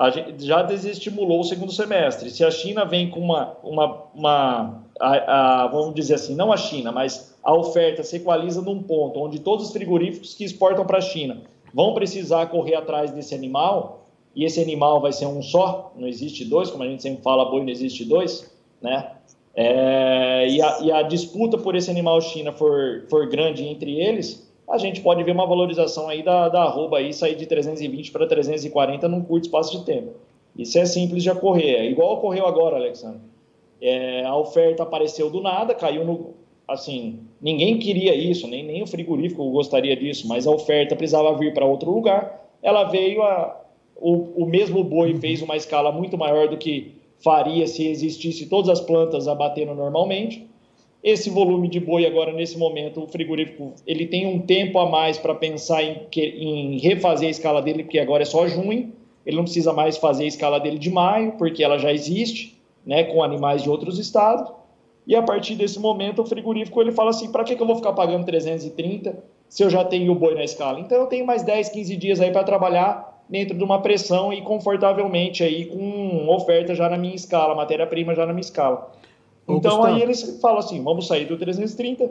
a 0.00 0.08
gente 0.08 0.46
já 0.46 0.62
desestimulou 0.62 1.40
o 1.40 1.44
segundo 1.44 1.70
semestre. 1.70 2.30
Se 2.30 2.42
a 2.42 2.50
China 2.50 2.86
vem 2.86 3.10
com 3.10 3.20
uma, 3.20 3.54
uma, 3.62 4.04
uma 4.14 4.82
a, 4.98 5.64
a, 5.64 5.66
vamos 5.66 5.94
dizer 5.94 6.14
assim, 6.14 6.34
não 6.34 6.50
a 6.50 6.56
China, 6.56 6.90
mas 6.90 7.36
a 7.44 7.54
oferta 7.54 8.02
se 8.02 8.16
equaliza 8.16 8.62
num 8.62 8.82
ponto 8.82 9.20
onde 9.20 9.40
todos 9.40 9.66
os 9.66 9.72
frigoríficos 9.74 10.32
que 10.32 10.42
exportam 10.42 10.86
para 10.86 10.96
a 10.96 11.02
China 11.02 11.42
vão 11.74 11.92
precisar 11.92 12.46
correr 12.46 12.76
atrás 12.76 13.10
desse 13.10 13.34
animal, 13.34 14.06
e 14.34 14.46
esse 14.46 14.58
animal 14.58 15.02
vai 15.02 15.12
ser 15.12 15.26
um 15.26 15.42
só, 15.42 15.92
não 15.94 16.08
existe 16.08 16.46
dois, 16.46 16.70
como 16.70 16.82
a 16.82 16.86
gente 16.86 17.02
sempre 17.02 17.22
fala, 17.22 17.44
boi 17.44 17.60
não 17.60 17.68
existe 17.68 18.02
dois, 18.06 18.50
né? 18.80 19.12
É, 19.54 20.48
e, 20.48 20.62
a, 20.62 20.78
e, 20.80 20.92
a, 20.92 21.02
disputa 21.02 21.58
por 21.58 21.76
esse 21.76 21.90
animal 21.90 22.22
China 22.22 22.52
for, 22.52 23.04
for 23.10 23.28
grande 23.28 23.64
entre 23.66 24.00
eles, 24.00 24.49
a 24.70 24.78
gente 24.78 25.00
pode 25.00 25.22
ver 25.24 25.32
uma 25.32 25.46
valorização 25.46 26.08
aí 26.08 26.22
da, 26.22 26.48
da 26.48 26.62
arroba 26.62 26.98
aí 26.98 27.12
sair 27.12 27.34
de 27.34 27.44
320 27.44 28.12
para 28.12 28.26
340 28.26 29.08
num 29.08 29.22
curto 29.22 29.44
espaço 29.44 29.76
de 29.76 29.84
tempo. 29.84 30.12
Isso 30.56 30.78
é 30.78 30.86
simples 30.86 31.22
de 31.22 31.30
ocorrer, 31.30 31.80
é 31.80 31.86
igual 31.86 32.14
ocorreu 32.14 32.46
agora, 32.46 32.76
Alexandre. 32.76 33.20
É, 33.80 34.24
a 34.24 34.36
oferta 34.36 34.82
apareceu 34.82 35.28
do 35.28 35.40
nada, 35.40 35.74
caiu 35.74 36.04
no. 36.04 36.34
Assim, 36.68 37.20
ninguém 37.40 37.78
queria 37.78 38.14
isso, 38.14 38.46
nem, 38.46 38.64
nem 38.64 38.82
o 38.82 38.86
frigorífico 38.86 39.50
gostaria 39.50 39.96
disso, 39.96 40.28
mas 40.28 40.46
a 40.46 40.52
oferta 40.52 40.94
precisava 40.94 41.36
vir 41.36 41.52
para 41.52 41.66
outro 41.66 41.90
lugar. 41.90 42.48
Ela 42.62 42.84
veio, 42.84 43.22
a, 43.22 43.60
o, 43.96 44.44
o 44.44 44.46
mesmo 44.46 44.84
boi 44.84 45.16
fez 45.16 45.42
uma 45.42 45.56
escala 45.56 45.90
muito 45.90 46.16
maior 46.16 46.48
do 46.48 46.56
que 46.56 46.94
faria 47.18 47.66
se 47.66 47.88
existisse 47.88 48.46
todas 48.46 48.68
as 48.68 48.80
plantas 48.80 49.26
abatendo 49.26 49.74
normalmente 49.74 50.49
esse 51.02 51.30
volume 51.30 51.68
de 51.68 51.80
boi 51.80 52.04
agora 52.04 52.32
nesse 52.32 52.58
momento 52.58 53.02
o 53.02 53.06
frigorífico 53.06 53.74
ele 53.86 54.06
tem 54.06 54.26
um 54.26 54.38
tempo 54.40 54.78
a 54.78 54.88
mais 54.88 55.16
para 55.16 55.34
pensar 55.34 55.82
em, 55.82 56.06
em, 56.16 56.78
refazer 56.78 57.28
a 57.28 57.30
escala 57.30 57.62
dele 57.62 57.84
porque 57.84 57.98
agora 57.98 58.22
é 58.22 58.26
só 58.26 58.46
junho 58.46 58.92
ele 59.24 59.36
não 59.36 59.44
precisa 59.44 59.72
mais 59.72 59.96
fazer 59.96 60.24
a 60.24 60.28
escala 60.28 60.60
dele 60.60 60.78
de 60.78 60.90
maio 60.90 61.32
porque 61.32 61.64
ela 61.64 61.78
já 61.78 61.92
existe 61.92 62.60
né 62.84 63.04
com 63.04 63.22
animais 63.22 63.62
de 63.62 63.70
outros 63.70 63.98
estados. 63.98 64.50
E 65.06 65.16
a 65.16 65.22
partir 65.22 65.54
desse 65.54 65.78
momento 65.80 66.22
o 66.22 66.26
frigorífico 66.26 66.80
ele 66.80 66.92
fala 66.92 67.10
assim 67.10 67.32
para 67.32 67.44
que, 67.44 67.56
que 67.56 67.62
eu 67.62 67.66
vou 67.66 67.76
ficar 67.76 67.92
pagando 67.92 68.24
330 68.26 69.22
se 69.48 69.64
eu 69.64 69.70
já 69.70 69.84
tenho 69.84 70.12
o 70.12 70.14
boi 70.14 70.34
na 70.34 70.44
escala? 70.44 70.80
Então 70.80 70.98
eu 70.98 71.06
tenho 71.06 71.26
mais 71.26 71.42
10 71.42 71.70
15 71.70 71.96
dias 71.96 72.20
aí 72.20 72.30
para 72.30 72.44
trabalhar 72.44 73.24
dentro 73.28 73.56
de 73.56 73.64
uma 73.64 73.80
pressão 73.80 74.32
e 74.32 74.42
confortavelmente 74.42 75.42
aí 75.42 75.64
com 75.64 76.28
oferta 76.28 76.74
já 76.74 76.88
na 76.88 76.98
minha 76.98 77.14
escala 77.14 77.54
matéria 77.54 77.86
prima 77.86 78.14
já 78.14 78.26
na 78.26 78.32
minha 78.32 78.42
escala 78.42 78.90
então 79.56 79.84
aí 79.84 80.02
eles 80.02 80.38
falam 80.40 80.58
assim: 80.58 80.82
vamos 80.82 81.06
sair 81.06 81.26
do 81.26 81.38
330, 81.38 82.10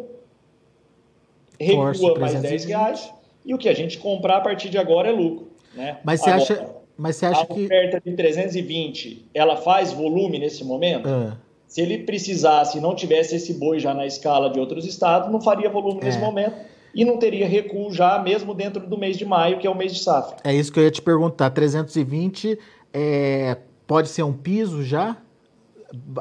recua 1.59 2.19
mais 2.19 2.41
10 2.41 2.65
reais, 2.65 3.11
e 3.45 3.53
o 3.53 3.57
que 3.57 3.69
a 3.69 3.73
gente 3.73 3.97
comprar 3.97 4.37
a 4.37 4.41
partir 4.41 4.69
de 4.69 4.77
agora 4.77 5.09
é 5.09 5.11
lucro. 5.11 5.47
Né? 5.73 5.97
Mas 6.03 6.21
você 6.21 6.29
agora, 6.29 6.43
acha. 6.43 6.69
Mas 6.97 7.15
você 7.15 7.25
acha 7.25 7.41
a 7.41 7.45
que. 7.45 7.61
A 7.61 7.65
oferta 7.65 8.01
de 8.03 8.15
320, 8.15 9.25
ela 9.33 9.55
faz 9.57 9.93
volume 9.93 10.39
nesse 10.39 10.63
momento? 10.63 11.07
Ah. 11.07 11.37
Se 11.67 11.81
ele 11.81 11.99
precisasse 11.99 12.79
e 12.79 12.81
não 12.81 12.95
tivesse 12.95 13.35
esse 13.35 13.53
boi 13.53 13.79
já 13.79 13.93
na 13.93 14.05
escala 14.05 14.49
de 14.49 14.59
outros 14.59 14.85
estados, 14.85 15.31
não 15.31 15.39
faria 15.39 15.69
volume 15.69 16.01
é. 16.01 16.05
nesse 16.05 16.17
momento 16.17 16.55
e 16.93 17.05
não 17.05 17.17
teria 17.17 17.47
recuo 17.47 17.91
já 17.91 18.19
mesmo 18.19 18.53
dentro 18.53 18.85
do 18.87 18.97
mês 18.97 19.17
de 19.17 19.25
maio, 19.25 19.59
que 19.59 19.67
é 19.67 19.69
o 19.69 19.75
mês 19.75 19.93
de 19.93 19.99
safra. 19.99 20.37
É 20.43 20.53
isso 20.53 20.71
que 20.71 20.79
eu 20.79 20.83
ia 20.83 20.91
te 20.91 21.01
perguntar. 21.01 21.49
320 21.51 22.57
é, 22.93 23.57
pode 23.85 24.09
ser 24.09 24.23
um 24.23 24.33
piso 24.33 24.83
já? 24.83 25.17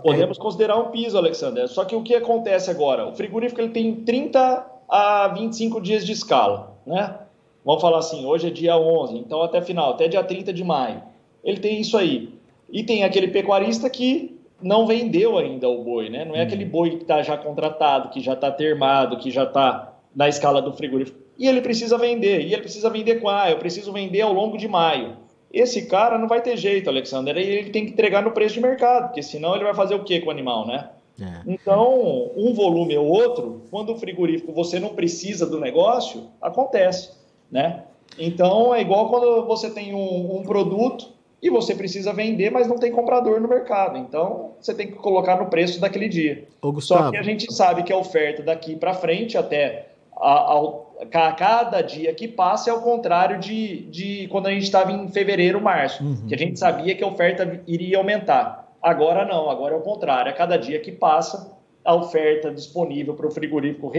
Podemos 0.02 0.38
é... 0.38 0.40
considerar 0.40 0.76
um 0.78 0.90
piso, 0.90 1.16
Alexander. 1.16 1.68
Só 1.68 1.84
que 1.84 1.94
o 1.94 2.02
que 2.02 2.14
acontece 2.14 2.70
agora? 2.70 3.06
O 3.06 3.14
frigorífico 3.14 3.60
ele 3.60 3.70
tem 3.70 3.96
30 3.96 4.66
a 4.88 5.28
25 5.28 5.80
dias 5.80 6.04
de 6.06 6.12
escala, 6.12 6.78
né? 6.86 7.18
Vamos 7.64 7.82
falar 7.82 7.98
assim, 7.98 8.24
hoje 8.24 8.46
é 8.46 8.50
dia 8.50 8.76
11, 8.78 9.18
então 9.18 9.42
até 9.42 9.60
final, 9.60 9.90
até 9.90 10.08
dia 10.08 10.24
30 10.24 10.52
de 10.52 10.64
maio. 10.64 11.02
Ele 11.44 11.58
tem 11.58 11.80
isso 11.80 11.98
aí. 11.98 12.32
E 12.70 12.82
tem 12.82 13.04
aquele 13.04 13.28
pecuarista 13.28 13.90
que 13.90 14.38
não 14.60 14.86
vendeu 14.86 15.38
ainda 15.38 15.68
o 15.68 15.84
boi, 15.84 16.08
né? 16.08 16.24
Não 16.24 16.34
é 16.34 16.42
aquele 16.42 16.64
boi 16.64 16.90
que 16.90 17.02
está 17.02 17.22
já 17.22 17.36
contratado, 17.36 18.08
que 18.08 18.20
já 18.20 18.32
está 18.32 18.50
termado, 18.50 19.18
que 19.18 19.30
já 19.30 19.44
está 19.44 19.94
na 20.14 20.28
escala 20.28 20.60
do 20.60 20.72
frigorífico. 20.72 21.18
E 21.38 21.46
ele 21.46 21.60
precisa 21.60 21.96
vender. 21.96 22.40
E 22.40 22.52
ele 22.52 22.62
precisa 22.62 22.90
vender 22.90 23.20
com, 23.20 23.28
ah, 23.28 23.50
eu 23.50 23.58
preciso 23.58 23.92
vender 23.92 24.22
ao 24.22 24.32
longo 24.32 24.58
de 24.58 24.66
maio. 24.66 25.16
Esse 25.52 25.86
cara 25.86 26.18
não 26.18 26.28
vai 26.28 26.42
ter 26.42 26.56
jeito, 26.56 26.90
Alexander. 26.90 27.36
Ele 27.36 27.70
tem 27.70 27.86
que 27.86 27.92
entregar 27.92 28.22
no 28.22 28.32
preço 28.32 28.54
de 28.54 28.60
mercado, 28.60 29.06
porque 29.06 29.22
senão 29.22 29.54
ele 29.54 29.64
vai 29.64 29.74
fazer 29.74 29.94
o 29.94 30.04
que 30.04 30.20
com 30.20 30.28
o 30.28 30.30
animal, 30.30 30.66
né? 30.66 30.90
É. 31.20 31.42
Então, 31.46 32.30
um 32.36 32.52
volume 32.52 32.96
ou 32.96 33.06
outro, 33.06 33.62
quando 33.70 33.92
o 33.92 33.96
frigorífico 33.96 34.52
você 34.52 34.78
não 34.78 34.90
precisa 34.90 35.46
do 35.46 35.58
negócio, 35.58 36.28
acontece, 36.40 37.12
né? 37.50 37.84
Então, 38.18 38.74
é 38.74 38.80
igual 38.80 39.08
quando 39.08 39.44
você 39.46 39.70
tem 39.70 39.94
um, 39.94 40.38
um 40.38 40.42
produto 40.42 41.12
e 41.42 41.50
você 41.50 41.74
precisa 41.74 42.12
vender, 42.12 42.50
mas 42.50 42.66
não 42.66 42.78
tem 42.78 42.90
comprador 42.90 43.40
no 43.40 43.48
mercado. 43.48 43.96
Então, 43.96 44.52
você 44.60 44.74
tem 44.74 44.88
que 44.88 44.94
colocar 44.94 45.38
no 45.38 45.46
preço 45.46 45.80
daquele 45.80 46.08
dia. 46.08 46.46
Ô, 46.60 46.80
Só 46.80 47.10
que 47.10 47.16
a 47.16 47.22
gente 47.22 47.52
sabe 47.52 47.82
que 47.82 47.92
a 47.92 47.96
oferta 47.96 48.42
daqui 48.42 48.76
para 48.76 48.94
frente, 48.94 49.36
até 49.36 49.87
a, 50.20 50.54
a, 50.54 51.28
a, 51.28 51.32
cada 51.32 51.80
dia 51.80 52.12
que 52.14 52.26
passa, 52.28 52.70
é 52.70 52.72
o 52.72 52.80
contrário 52.80 53.38
de, 53.38 53.82
de 53.90 54.28
quando 54.28 54.46
a 54.46 54.50
gente 54.50 54.64
estava 54.64 54.92
em 54.92 55.08
fevereiro, 55.08 55.60
março, 55.60 56.02
uhum. 56.04 56.26
que 56.26 56.34
a 56.34 56.38
gente 56.38 56.58
sabia 56.58 56.94
que 56.94 57.04
a 57.04 57.06
oferta 57.06 57.60
iria 57.66 57.98
aumentar. 57.98 58.68
Agora 58.82 59.24
não, 59.24 59.50
agora 59.50 59.74
é 59.74 59.78
o 59.78 59.82
contrário. 59.82 60.30
A 60.30 60.34
cada 60.34 60.56
dia 60.56 60.78
que 60.80 60.92
passa, 60.92 61.56
a 61.84 61.94
oferta 61.94 62.52
disponível 62.52 63.14
para 63.14 63.26
o 63.26 63.30
frigorífico 63.30 63.90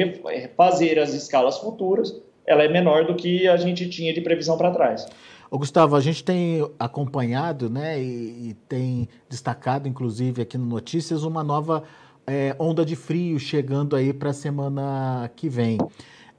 fazer 0.56 1.00
as 1.00 1.14
escalas 1.14 1.58
futuras, 1.58 2.22
ela 2.46 2.64
é 2.64 2.68
menor 2.68 3.06
do 3.06 3.16
que 3.16 3.48
a 3.48 3.58
gente 3.58 3.90
tinha 3.90 4.14
de 4.14 4.22
previsão 4.22 4.58
para 4.58 4.72
trás. 4.72 5.06
Ô, 5.52 5.58
Gustavo, 5.58 5.96
a 5.96 6.00
gente 6.00 6.24
tem 6.24 6.68
acompanhado 6.78 7.70
né, 7.70 8.00
e, 8.00 8.50
e 8.50 8.54
tem 8.68 9.10
destacado, 9.28 9.88
inclusive, 9.88 10.44
aqui 10.44 10.58
no 10.58 10.66
Notícias, 10.66 11.24
uma 11.24 11.44
nova 11.44 11.84
é, 12.30 12.56
onda 12.60 12.86
de 12.86 12.96
frio 12.96 13.40
chegando 13.40 13.96
aí 13.96 14.14
para 14.14 14.30
a 14.30 14.34
semana 14.34 15.30
que 15.36 15.50
vem. 15.50 15.78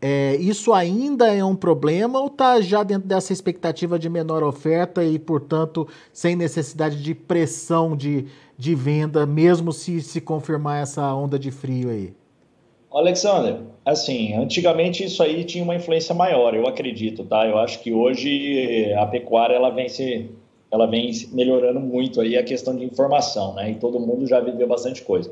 É, 0.01 0.37
isso 0.37 0.73
ainda 0.73 1.27
é 1.35 1.45
um 1.45 1.55
problema 1.55 2.21
ou 2.21 2.29
está 2.29 2.61
já 2.61 2.83
dentro 2.83 3.07
dessa 3.07 3.35
expectativa 3.35 3.99
de 3.99 4.09
menor 4.09 4.43
oferta 4.43 5.05
e, 5.05 5.19
portanto, 5.19 5.87
sem 6.11 6.35
necessidade 6.35 7.03
de 7.03 7.15
pressão 7.15 7.95
de, 7.95 8.25
de 8.57 8.75
venda, 8.75 9.27
mesmo 9.27 9.73
se 9.73 10.01
se 10.01 10.21
confirmar 10.21 10.83
essa 10.83 11.15
onda 11.15 11.39
de 11.39 11.51
frio 11.51 11.91
aí? 11.91 12.15
Alexander, 12.91 13.59
assim, 13.85 14.35
antigamente 14.35 15.05
isso 15.05 15.23
aí 15.23 15.45
tinha 15.45 15.63
uma 15.63 15.77
influência 15.77 16.15
maior, 16.15 16.55
eu 16.55 16.67
acredito, 16.67 17.25
tá? 17.25 17.47
Eu 17.47 17.59
acho 17.59 17.81
que 17.83 17.93
hoje 17.93 18.93
a 18.95 19.07
pecuária 19.07 19.55
ela 19.55 19.71
vem 19.71 19.89
se, 19.89 20.31
ela 20.71 20.87
vem 20.87 21.13
melhorando 21.33 21.79
muito 21.79 22.21
aí 22.21 22.37
a 22.37 22.43
questão 22.43 22.75
de 22.75 22.85
informação, 22.85 23.55
né? 23.55 23.71
E 23.71 23.75
todo 23.75 24.01
mundo 24.01 24.27
já 24.27 24.41
viveu 24.41 24.67
bastante 24.67 25.03
coisa. 25.03 25.31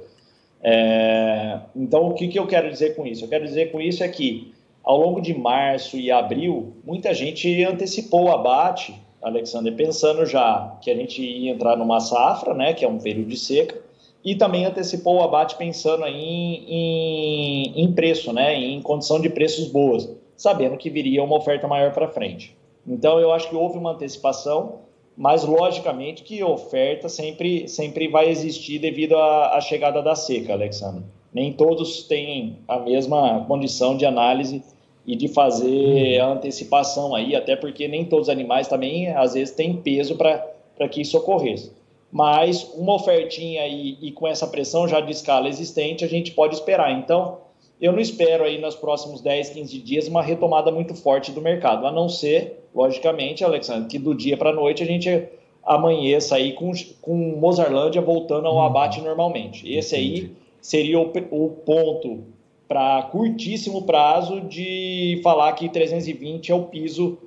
É, 0.63 1.61
então, 1.75 2.09
o 2.09 2.15
que, 2.15 2.29
que 2.29 2.39
eu 2.39 2.47
quero 2.47 2.71
dizer 2.71 2.97
com 2.97 3.07
isso? 3.07 3.25
Eu 3.25 3.29
quero 3.29 3.45
dizer 3.45 3.71
com 3.71 3.81
isso 3.81 4.03
é 4.03 4.09
que, 4.09 4.53
ao 4.83 4.99
longo 4.99 5.21
de 5.21 5.35
março 5.35 5.97
e 5.97 6.11
abril, 6.11 6.73
muita 6.85 7.15
gente 7.15 7.63
antecipou 7.65 8.25
o 8.25 8.31
abate, 8.31 8.95
Alexander, 9.23 9.75
pensando 9.75 10.25
já 10.27 10.77
que 10.81 10.91
a 10.91 10.95
gente 10.95 11.23
ia 11.23 11.53
entrar 11.53 11.77
numa 11.77 12.01
safra, 12.01 12.55
né, 12.55 12.73
que 12.73 12.85
é 12.85 12.89
um 12.89 12.99
período 12.99 13.29
de 13.29 13.37
seca, 13.37 13.77
e 14.25 14.35
também 14.35 14.65
antecipou 14.65 15.17
o 15.17 15.23
abate 15.23 15.57
pensando 15.57 16.05
em, 16.07 16.65
em, 16.69 17.85
em 17.85 17.93
preço, 17.93 18.33
né, 18.33 18.55
em 18.55 18.81
condição 18.83 19.21
de 19.21 19.29
preços 19.29 19.69
boas, 19.69 20.09
sabendo 20.37 20.77
que 20.77 20.91
viria 20.91 21.23
uma 21.23 21.37
oferta 21.37 21.67
maior 21.67 21.93
para 21.93 22.09
frente. 22.09 22.57
Então, 22.87 23.21
eu 23.21 23.33
acho 23.33 23.49
que 23.49 23.57
houve 23.57 23.79
uma 23.79 23.93
antecipação 23.93 24.88
mas 25.19 25.45
logicamente 25.45 26.23
que 26.23 26.45
oferta 26.45 27.09
sempre, 27.09 27.67
sempre 27.67 28.07
vai 28.07 28.31
existir 28.31 28.79
devido 28.79 29.17
à, 29.17 29.57
à 29.57 29.61
chegada 29.61 30.01
da 30.01 30.15
seca, 30.15 30.53
Alexandre. 30.53 31.03
Nem 31.35 31.53
todos 31.53 32.05
têm 32.05 32.59
a 32.69 32.79
mesma 32.79 33.45
condição 33.49 33.97
de 33.97 34.07
análise 34.07 34.63
e 35.05 35.17
de 35.17 35.27
fazer 35.27 36.21
a 36.21 36.29
antecipação 36.29 37.17
aí, 37.17 37.35
até 37.35 37.57
porque 37.57 37.89
nem 37.89 38.05
todos 38.05 38.29
os 38.29 38.33
animais 38.33 38.69
também, 38.69 39.09
às 39.09 39.35
vezes, 39.35 39.53
têm 39.53 39.77
peso 39.77 40.15
para 40.15 40.89
que 40.89 41.01
isso 41.01 41.19
ocorresse. 41.19 41.73
Mas 42.13 42.63
uma 42.77 42.95
ofertinha 42.95 43.63
aí 43.63 43.99
e 44.01 44.13
com 44.13 44.29
essa 44.29 44.47
pressão 44.47 44.87
já 44.87 45.01
de 45.01 45.11
escala 45.11 45.49
existente, 45.49 46.05
a 46.05 46.09
gente 46.09 46.31
pode 46.31 46.55
esperar. 46.55 46.93
Então, 46.93 47.39
eu 47.81 47.93
não 47.93 48.01
espero 48.01 48.45
aí 48.45 48.61
nos 48.61 48.75
próximos 48.75 49.21
10, 49.21 49.51
15 49.51 49.79
dias 49.79 50.09
uma 50.09 50.23
retomada 50.23 50.71
muito 50.71 50.95
forte 50.95 51.31
do 51.31 51.41
mercado, 51.41 51.87
a 51.87 51.93
não 51.93 52.09
ser 52.09 52.65
logicamente, 52.75 53.45
Alexandre, 53.45 53.89
que 53.89 53.99
do 53.99 54.15
dia 54.15 54.37
para 54.37 54.51
a 54.51 54.55
noite 54.55 54.83
a 54.83 54.87
gente 54.87 55.29
amanheça 55.65 56.37
aí 56.37 56.53
com, 56.55 56.73
com 57.01 57.15
Mozarlândia 57.39 58.01
voltando 58.01 58.47
ao 58.47 58.55
uhum. 58.55 58.63
abate 58.63 59.01
normalmente. 59.01 59.71
Esse 59.71 59.95
aí 59.95 60.33
seria 60.61 60.99
o, 60.99 61.13
o 61.31 61.51
ponto 61.51 62.25
para 62.67 63.03
curtíssimo 63.05 63.83
prazo 63.83 64.41
de 64.41 65.21
falar 65.23 65.53
que 65.53 65.69
320 65.69 66.51
é 66.51 66.55
o 66.55 66.65
piso 66.65 67.19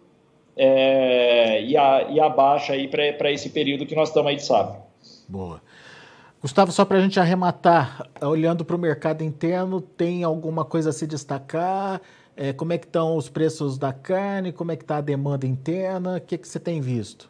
é, 0.55 1.63
e, 1.63 1.77
a, 1.77 2.07
e 2.09 2.19
abaixa 2.19 2.73
aí 2.73 2.87
para 2.87 3.31
esse 3.31 3.49
período 3.49 3.85
que 3.85 3.95
nós 3.95 4.09
estamos 4.09 4.29
aí 4.29 4.35
de 4.35 4.43
safra. 4.43 4.81
Boa. 5.27 5.60
Gustavo, 6.41 6.71
só 6.71 6.83
para 6.83 6.97
a 6.97 7.01
gente 7.01 7.19
arrematar, 7.19 8.09
olhando 8.19 8.65
para 8.65 8.75
o 8.75 8.79
mercado 8.79 9.23
interno, 9.23 9.79
tem 9.79 10.23
alguma 10.23 10.65
coisa 10.65 10.89
a 10.89 10.93
se 10.93 11.05
destacar? 11.05 12.01
É, 12.35 12.51
como 12.51 12.73
é 12.73 12.79
que 12.79 12.87
estão 12.87 13.15
os 13.15 13.29
preços 13.29 13.77
da 13.77 13.93
carne? 13.93 14.51
Como 14.51 14.71
é 14.71 14.75
que 14.75 14.83
está 14.83 14.97
a 14.97 15.01
demanda 15.01 15.45
interna? 15.45 16.17
O 16.17 16.21
que, 16.21 16.39
que 16.39 16.47
você 16.47 16.59
tem 16.59 16.81
visto? 16.81 17.29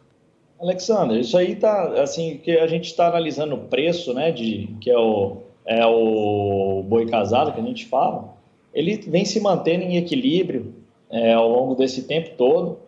Alexander, 0.58 1.20
isso 1.20 1.36
aí 1.36 1.52
está 1.52 2.00
assim 2.00 2.38
que 2.38 2.52
a 2.52 2.66
gente 2.66 2.86
está 2.86 3.08
analisando 3.08 3.54
o 3.54 3.58
preço, 3.58 4.14
né, 4.14 4.30
de 4.30 4.74
que 4.80 4.90
é 4.90 4.98
o 4.98 5.42
é 5.66 5.84
o 5.86 6.82
boi 6.88 7.04
casado 7.06 7.52
que 7.52 7.60
a 7.60 7.64
gente 7.64 7.86
fala. 7.86 8.34
Ele 8.72 8.96
vem 8.96 9.26
se 9.26 9.38
mantendo 9.40 9.84
em 9.84 9.96
equilíbrio 9.96 10.74
é, 11.10 11.34
ao 11.34 11.48
longo 11.48 11.74
desse 11.74 12.04
tempo 12.04 12.30
todo. 12.38 12.78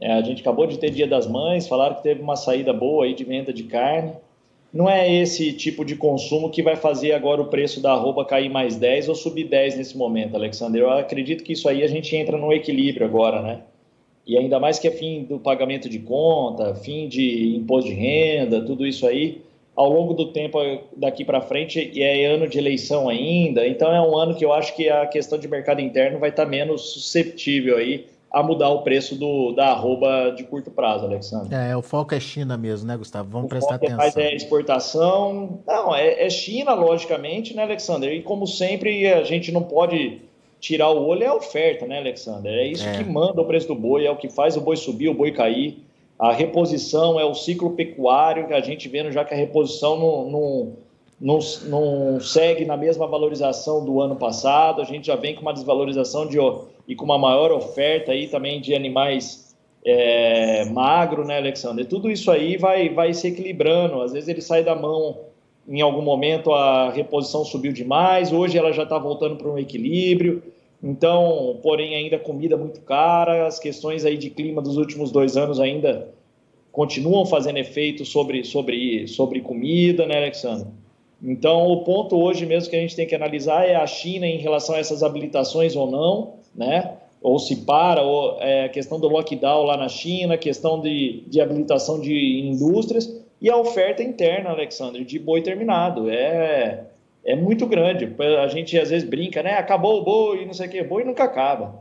É, 0.00 0.12
a 0.14 0.20
gente 0.20 0.40
acabou 0.42 0.66
de 0.66 0.78
ter 0.78 0.90
Dia 0.90 1.06
das 1.06 1.28
Mães, 1.28 1.68
falaram 1.68 1.94
que 1.94 2.02
teve 2.02 2.20
uma 2.20 2.34
saída 2.34 2.72
boa 2.72 3.04
aí 3.04 3.14
de 3.14 3.22
venda 3.22 3.52
de 3.52 3.62
carne 3.62 4.14
não 4.74 4.90
é 4.90 5.08
esse 5.08 5.52
tipo 5.52 5.84
de 5.84 5.94
consumo 5.94 6.50
que 6.50 6.60
vai 6.60 6.74
fazer 6.74 7.12
agora 7.12 7.40
o 7.40 7.46
preço 7.46 7.80
da 7.80 7.92
arroba 7.92 8.24
cair 8.24 8.50
mais 8.50 8.74
10 8.74 9.08
ou 9.08 9.14
subir 9.14 9.44
10 9.44 9.76
nesse 9.76 9.96
momento, 9.96 10.34
Alexander. 10.34 10.82
Eu 10.82 10.90
acredito 10.90 11.44
que 11.44 11.52
isso 11.52 11.68
aí 11.68 11.84
a 11.84 11.86
gente 11.86 12.16
entra 12.16 12.36
no 12.36 12.52
equilíbrio 12.52 13.06
agora, 13.06 13.40
né? 13.40 13.60
E 14.26 14.36
ainda 14.36 14.58
mais 14.58 14.80
que 14.80 14.88
é 14.88 14.90
fim 14.90 15.22
do 15.22 15.38
pagamento 15.38 15.88
de 15.88 16.00
conta, 16.00 16.74
fim 16.74 17.06
de 17.06 17.54
imposto 17.54 17.88
de 17.88 17.94
renda, 17.94 18.62
tudo 18.62 18.84
isso 18.84 19.06
aí, 19.06 19.42
ao 19.76 19.88
longo 19.88 20.12
do 20.12 20.32
tempo 20.32 20.58
daqui 20.96 21.24
para 21.24 21.40
frente, 21.40 21.92
e 21.94 22.02
é 22.02 22.24
ano 22.26 22.48
de 22.48 22.58
eleição 22.58 23.08
ainda, 23.08 23.64
então 23.68 23.94
é 23.94 24.00
um 24.00 24.16
ano 24.16 24.34
que 24.34 24.44
eu 24.44 24.52
acho 24.52 24.74
que 24.74 24.88
a 24.88 25.06
questão 25.06 25.38
de 25.38 25.46
mercado 25.46 25.80
interno 25.80 26.18
vai 26.18 26.30
estar 26.30 26.44
tá 26.44 26.50
menos 26.50 26.94
susceptível 26.94 27.76
aí 27.76 28.06
a 28.34 28.42
mudar 28.42 28.68
o 28.70 28.82
preço 28.82 29.14
do, 29.14 29.52
da 29.52 29.68
arroba 29.68 30.32
de 30.36 30.42
curto 30.42 30.68
prazo, 30.68 31.04
Alexandre. 31.04 31.54
É, 31.54 31.76
o 31.76 31.80
foco 31.80 32.16
é 32.16 32.18
China 32.18 32.56
mesmo, 32.56 32.88
né, 32.88 32.96
Gustavo? 32.96 33.30
Vamos 33.30 33.46
o 33.46 33.48
prestar 33.48 33.78
foco 33.78 33.84
é 33.84 33.92
atenção. 33.92 34.22
É, 34.22 34.26
é 34.26 34.34
exportação. 34.34 35.60
Não, 35.64 35.94
é, 35.94 36.26
é, 36.26 36.28
China, 36.28 36.74
logicamente, 36.74 37.54
né, 37.54 37.62
Alexandre? 37.62 38.12
E 38.12 38.22
como 38.22 38.44
sempre, 38.44 39.06
a 39.06 39.22
gente 39.22 39.52
não 39.52 39.62
pode 39.62 40.20
tirar 40.58 40.90
o 40.90 41.06
olho, 41.06 41.22
é 41.22 41.26
a 41.28 41.34
oferta, 41.34 41.86
né, 41.86 41.98
Alexandre? 41.98 42.50
É 42.50 42.66
isso 42.66 42.84
é. 42.84 42.96
que 42.96 43.04
manda 43.04 43.40
o 43.40 43.44
preço 43.44 43.68
do 43.68 43.76
boi, 43.76 44.04
é 44.04 44.10
o 44.10 44.16
que 44.16 44.28
faz 44.28 44.56
o 44.56 44.60
boi 44.60 44.76
subir, 44.76 45.08
o 45.08 45.14
boi 45.14 45.30
cair. 45.30 45.84
A 46.18 46.32
reposição 46.32 47.20
é 47.20 47.24
o 47.24 47.34
ciclo 47.34 47.70
pecuário, 47.70 48.48
que 48.48 48.52
a 48.52 48.60
gente 48.60 48.88
vendo 48.88 49.12
já 49.12 49.24
que 49.24 49.32
a 49.32 49.36
reposição 49.36 49.96
não, 49.96 50.30
não, 50.30 50.72
não, 51.20 51.38
não 51.64 52.20
segue 52.20 52.64
na 52.64 52.76
mesma 52.76 53.06
valorização 53.06 53.84
do 53.84 54.00
ano 54.00 54.16
passado, 54.16 54.82
a 54.82 54.84
gente 54.84 55.06
já 55.06 55.16
vem 55.16 55.34
com 55.34 55.42
uma 55.42 55.52
desvalorização 55.52 56.26
de 56.26 56.38
e 56.86 56.94
com 56.94 57.04
uma 57.04 57.18
maior 57.18 57.50
oferta 57.52 58.12
aí 58.12 58.28
também 58.28 58.60
de 58.60 58.74
animais 58.74 59.54
é, 59.84 60.64
magro, 60.66 61.24
né, 61.24 61.38
Alexander? 61.38 61.86
Tudo 61.86 62.10
isso 62.10 62.30
aí 62.30 62.56
vai, 62.56 62.88
vai 62.88 63.14
se 63.14 63.28
equilibrando. 63.28 64.02
Às 64.02 64.12
vezes 64.12 64.28
ele 64.28 64.40
sai 64.40 64.62
da 64.64 64.74
mão 64.74 65.18
em 65.66 65.80
algum 65.80 66.02
momento 66.02 66.52
a 66.52 66.90
reposição 66.90 67.44
subiu 67.44 67.72
demais, 67.72 68.32
hoje 68.32 68.58
ela 68.58 68.72
já 68.72 68.82
está 68.82 68.98
voltando 68.98 69.36
para 69.36 69.48
um 69.48 69.58
equilíbrio. 69.58 70.42
Então, 70.82 71.58
porém, 71.62 71.94
ainda 71.94 72.18
comida 72.18 72.56
muito 72.56 72.82
cara, 72.82 73.46
as 73.46 73.58
questões 73.58 74.04
aí 74.04 74.18
de 74.18 74.28
clima 74.28 74.60
dos 74.60 74.76
últimos 74.76 75.10
dois 75.10 75.36
anos 75.36 75.58
ainda 75.58 76.12
continuam 76.70 77.24
fazendo 77.24 77.56
efeito 77.56 78.04
sobre, 78.04 78.44
sobre, 78.44 79.08
sobre 79.08 79.40
comida, 79.40 80.04
né, 80.04 80.18
Alexandre? 80.18 80.66
Então, 81.26 81.66
o 81.68 81.82
ponto 81.84 82.16
hoje 82.16 82.44
mesmo 82.44 82.68
que 82.68 82.76
a 82.76 82.80
gente 82.80 82.94
tem 82.94 83.06
que 83.06 83.14
analisar 83.14 83.66
é 83.66 83.74
a 83.74 83.86
China 83.86 84.26
em 84.26 84.36
relação 84.36 84.74
a 84.74 84.78
essas 84.78 85.02
habilitações 85.02 85.74
ou 85.74 85.90
não, 85.90 86.34
né? 86.54 86.98
Ou 87.22 87.38
se 87.38 87.64
para, 87.64 88.02
ou 88.02 88.36
é, 88.40 88.66
a 88.66 88.68
questão 88.68 89.00
do 89.00 89.08
lockdown 89.08 89.64
lá 89.64 89.78
na 89.78 89.88
China, 89.88 90.36
questão 90.36 90.78
de, 90.78 91.24
de 91.26 91.40
habilitação 91.40 91.98
de 91.98 92.40
indústrias 92.40 93.24
e 93.40 93.48
a 93.48 93.56
oferta 93.56 94.02
interna, 94.02 94.50
Alexandre, 94.50 95.02
de 95.02 95.18
boi 95.18 95.40
terminado. 95.40 96.10
É, 96.10 96.84
é 97.24 97.34
muito 97.34 97.66
grande. 97.66 98.14
A 98.42 98.48
gente 98.48 98.78
às 98.78 98.90
vezes 98.90 99.08
brinca, 99.08 99.42
né? 99.42 99.54
Acabou 99.54 100.00
o 100.00 100.04
boi, 100.04 100.44
não 100.44 100.52
sei 100.52 100.66
o 100.66 100.70
quê. 100.70 100.82
Boi 100.82 101.04
nunca 101.04 101.24
acaba. 101.24 101.74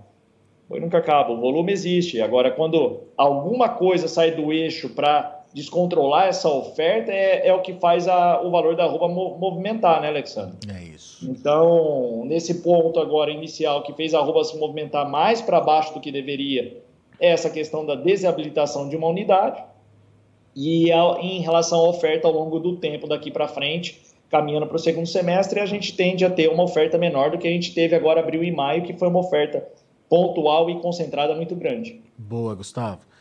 Boi 0.69 0.79
nunca 0.79 0.99
acaba. 0.99 1.34
O 1.34 1.41
volume 1.41 1.73
existe. 1.73 2.21
Agora, 2.21 2.49
quando 2.49 3.01
alguma 3.17 3.67
coisa 3.67 4.08
sai 4.08 4.32
do 4.32 4.53
eixo 4.53 4.88
para 4.89 5.42
descontrolar 5.54 6.28
essa 6.28 6.50
oferta, 6.50 7.12
é, 7.12 7.48
é 7.48 7.54
o 7.54 7.62
que 7.62 7.74
faz 7.74 8.08
a, 8.08 8.42
o 8.42 8.50
valor 8.50 8.76
da 8.76 8.86
roupa 8.86 9.08
movimentar, 9.08 10.02
né, 10.02 10.08
Alexandre? 10.08 10.58
É 10.68 10.84
isso. 10.84 11.30
Então, 11.30 12.24
nesse 12.26 12.62
ponto 12.62 13.00
agora 13.00 13.32
inicial 13.32 13.84
que 13.84 13.94
fez 13.94 14.13
a 14.13 14.20
roupa 14.20 14.44
se 14.44 14.58
movimentar 14.58 15.10
mais 15.10 15.42
para 15.42 15.62
baixo 15.62 15.94
do 15.94 16.00
que 16.00 16.12
deveria, 16.12 16.82
é 17.20 17.30
essa 17.30 17.50
questão 17.50 17.86
da 17.86 17.96
desabilitação 17.96 18.89
de 18.89 18.96
uma 18.96 19.08
unidade. 19.08 19.63
E 20.56 20.92
a, 20.92 21.18
em 21.20 21.42
relação 21.42 21.80
à 21.80 21.89
oferta 21.89 22.28
ao 22.28 22.34
longo 22.34 22.60
do 22.60 22.78
tempo 22.78 23.08
daqui 23.08 23.30
para 23.30 23.48
frente, 23.48 24.02
caminhando 24.30 24.66
para 24.66 24.76
o 24.76 24.80
segundo 24.80 25.08
semestre, 25.08 25.60
a 25.60 25.66
gente 25.66 25.96
tende 25.96 26.26
a 26.26 26.30
ter 26.30 26.50
uma 26.50 26.63
oferta 26.63 26.98
menor 26.98 27.32
do 27.32 27.38
que 27.38 27.48
a 27.48 27.52
gente 27.52 27.74
teve 27.74 27.96
agora 27.96 28.20
abril 28.20 28.44
e 28.44 28.52
maio, 28.52 28.84
que 28.84 28.94
foi 28.94 29.08
uma 29.08 29.20
oferta 29.20 29.68
pontual 30.10 30.70
e 30.70 30.80
concentrada 30.80 31.36
muito 31.36 31.56
grande. 31.56 32.02
Boa, 32.18 32.54
Gustavo. 32.56 33.12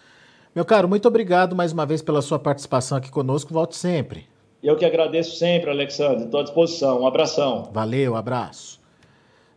Meu 0.54 0.66
caro, 0.66 0.86
muito 0.86 1.08
obrigado 1.08 1.56
mais 1.56 1.72
uma 1.72 1.86
vez 1.86 2.02
pela 2.02 2.20
sua 2.20 2.38
participação 2.38 2.98
aqui 2.98 3.10
conosco. 3.10 3.54
Volte 3.54 3.74
sempre. 3.74 4.26
Eu 4.62 4.76
que 4.76 4.84
agradeço 4.84 5.36
sempre, 5.36 5.70
Alexandre. 5.70 6.24
Estou 6.24 6.40
à 6.40 6.42
disposição. 6.42 7.00
Um 7.00 7.06
abração. 7.06 7.70
Valeu, 7.72 8.14
abraço. 8.14 8.78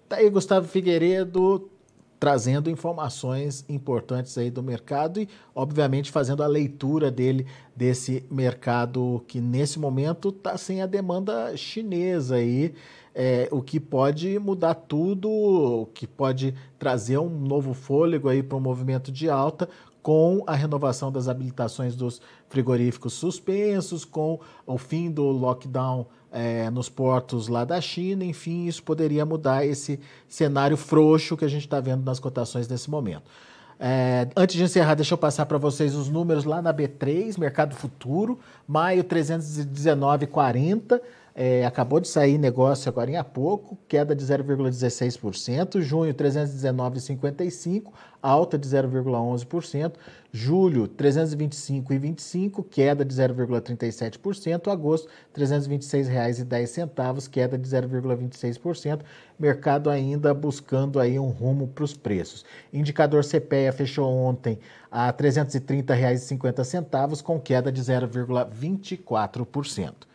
Tá 0.08 0.16
aí 0.16 0.30
Gustavo 0.30 0.66
Figueiredo, 0.70 1.70
trazendo 2.18 2.70
informações 2.70 3.66
importantes 3.68 4.38
aí 4.38 4.50
do 4.50 4.64
mercado 4.64 5.20
e, 5.20 5.28
obviamente, 5.54 6.10
fazendo 6.12 6.42
a 6.42 6.48
leitura 6.48 7.12
dele 7.12 7.46
desse 7.76 8.26
mercado 8.32 9.22
que 9.28 9.42
nesse 9.42 9.78
momento 9.78 10.30
está 10.30 10.58
sem 10.58 10.82
a 10.82 10.86
demanda 10.86 11.58
chinesa 11.58 12.36
aí, 12.36 12.74
é, 13.14 13.50
o 13.52 13.62
que 13.62 13.82
pode 13.82 14.40
mudar 14.40 14.76
tudo, 14.76 15.30
o 15.30 15.86
que 15.88 16.08
pode 16.08 16.56
trazer 16.80 17.18
um 17.18 17.30
novo 17.30 17.74
fôlego 17.74 18.30
aí 18.30 18.42
para 18.42 18.58
um 18.58 18.62
movimento 18.62 19.12
de 19.12 19.30
alta, 19.30 19.68
com 20.06 20.44
a 20.46 20.54
renovação 20.54 21.12
das 21.12 21.28
habilitações 21.28 21.96
dos 21.96 22.22
frigoríficos 22.48 23.14
suspensos, 23.14 24.06
com 24.06 24.40
o 24.64 24.78
fim 24.78 25.10
do 25.10 25.24
lockdown 25.24 26.06
é, 26.32 26.70
nos 26.70 26.88
portos 26.88 27.48
lá 27.48 27.66
da 27.66 27.82
China, 27.82 28.24
enfim, 28.24 28.68
isso 28.68 28.84
poderia 28.84 29.26
mudar 29.26 29.66
esse 29.66 30.00
cenário 30.28 30.78
frouxo 30.78 31.36
que 31.36 31.44
a 31.44 31.48
gente 31.48 31.66
está 31.66 31.80
vendo 31.80 32.06
nas 32.06 32.20
cotações 32.20 32.68
nesse 32.68 32.88
momento. 32.88 33.24
É, 33.80 34.28
antes 34.38 34.56
de 34.56 34.62
encerrar, 34.62 34.94
deixa 34.94 35.16
eu 35.16 35.18
passar 35.18 35.48
para 35.48 35.58
vocês 35.58 35.96
os 35.96 36.08
números 36.08 36.46
lá 36.46 36.62
na 36.62 36.72
B3, 36.72 37.40
Mercado 37.40 37.76
Futuro, 37.76 38.40
maio 38.68 39.04
319,40. 39.04 41.02
É, 41.38 41.66
acabou 41.66 42.00
de 42.00 42.08
sair 42.08 42.38
negócio 42.38 42.88
agora 42.88 43.20
há 43.20 43.24
pouco, 43.24 43.78
queda 43.90 44.16
de 44.16 44.24
0,16%. 44.24 45.82
Junho, 45.82 46.14
319,55, 46.14 47.92
alta 48.22 48.58
de 48.58 48.66
0,11%. 48.70 49.96
Julho, 50.32 50.88
325,25, 50.88 52.66
queda 52.70 53.04
de 53.04 53.14
0,37%. 53.14 54.72
Agosto, 54.72 55.10
R$ 55.36 55.44
326,10, 55.44 57.30
queda 57.30 57.58
de 57.58 57.68
0,26%. 57.68 59.02
Mercado 59.38 59.90
ainda 59.90 60.34
buscando 60.34 61.02
aí 61.02 61.20
um 61.20 61.28
rumo 61.28 61.68
para 61.68 61.84
os 61.84 61.94
preços. 61.94 62.46
Indicador 62.72 63.26
CPEA 63.26 63.74
fechou 63.74 64.10
ontem 64.10 64.58
a 64.90 65.08
R$ 65.08 65.14
330,50, 65.14 67.22
com 67.22 67.42
queda 67.42 67.70
de 67.70 67.82
0,24%. 67.82 70.15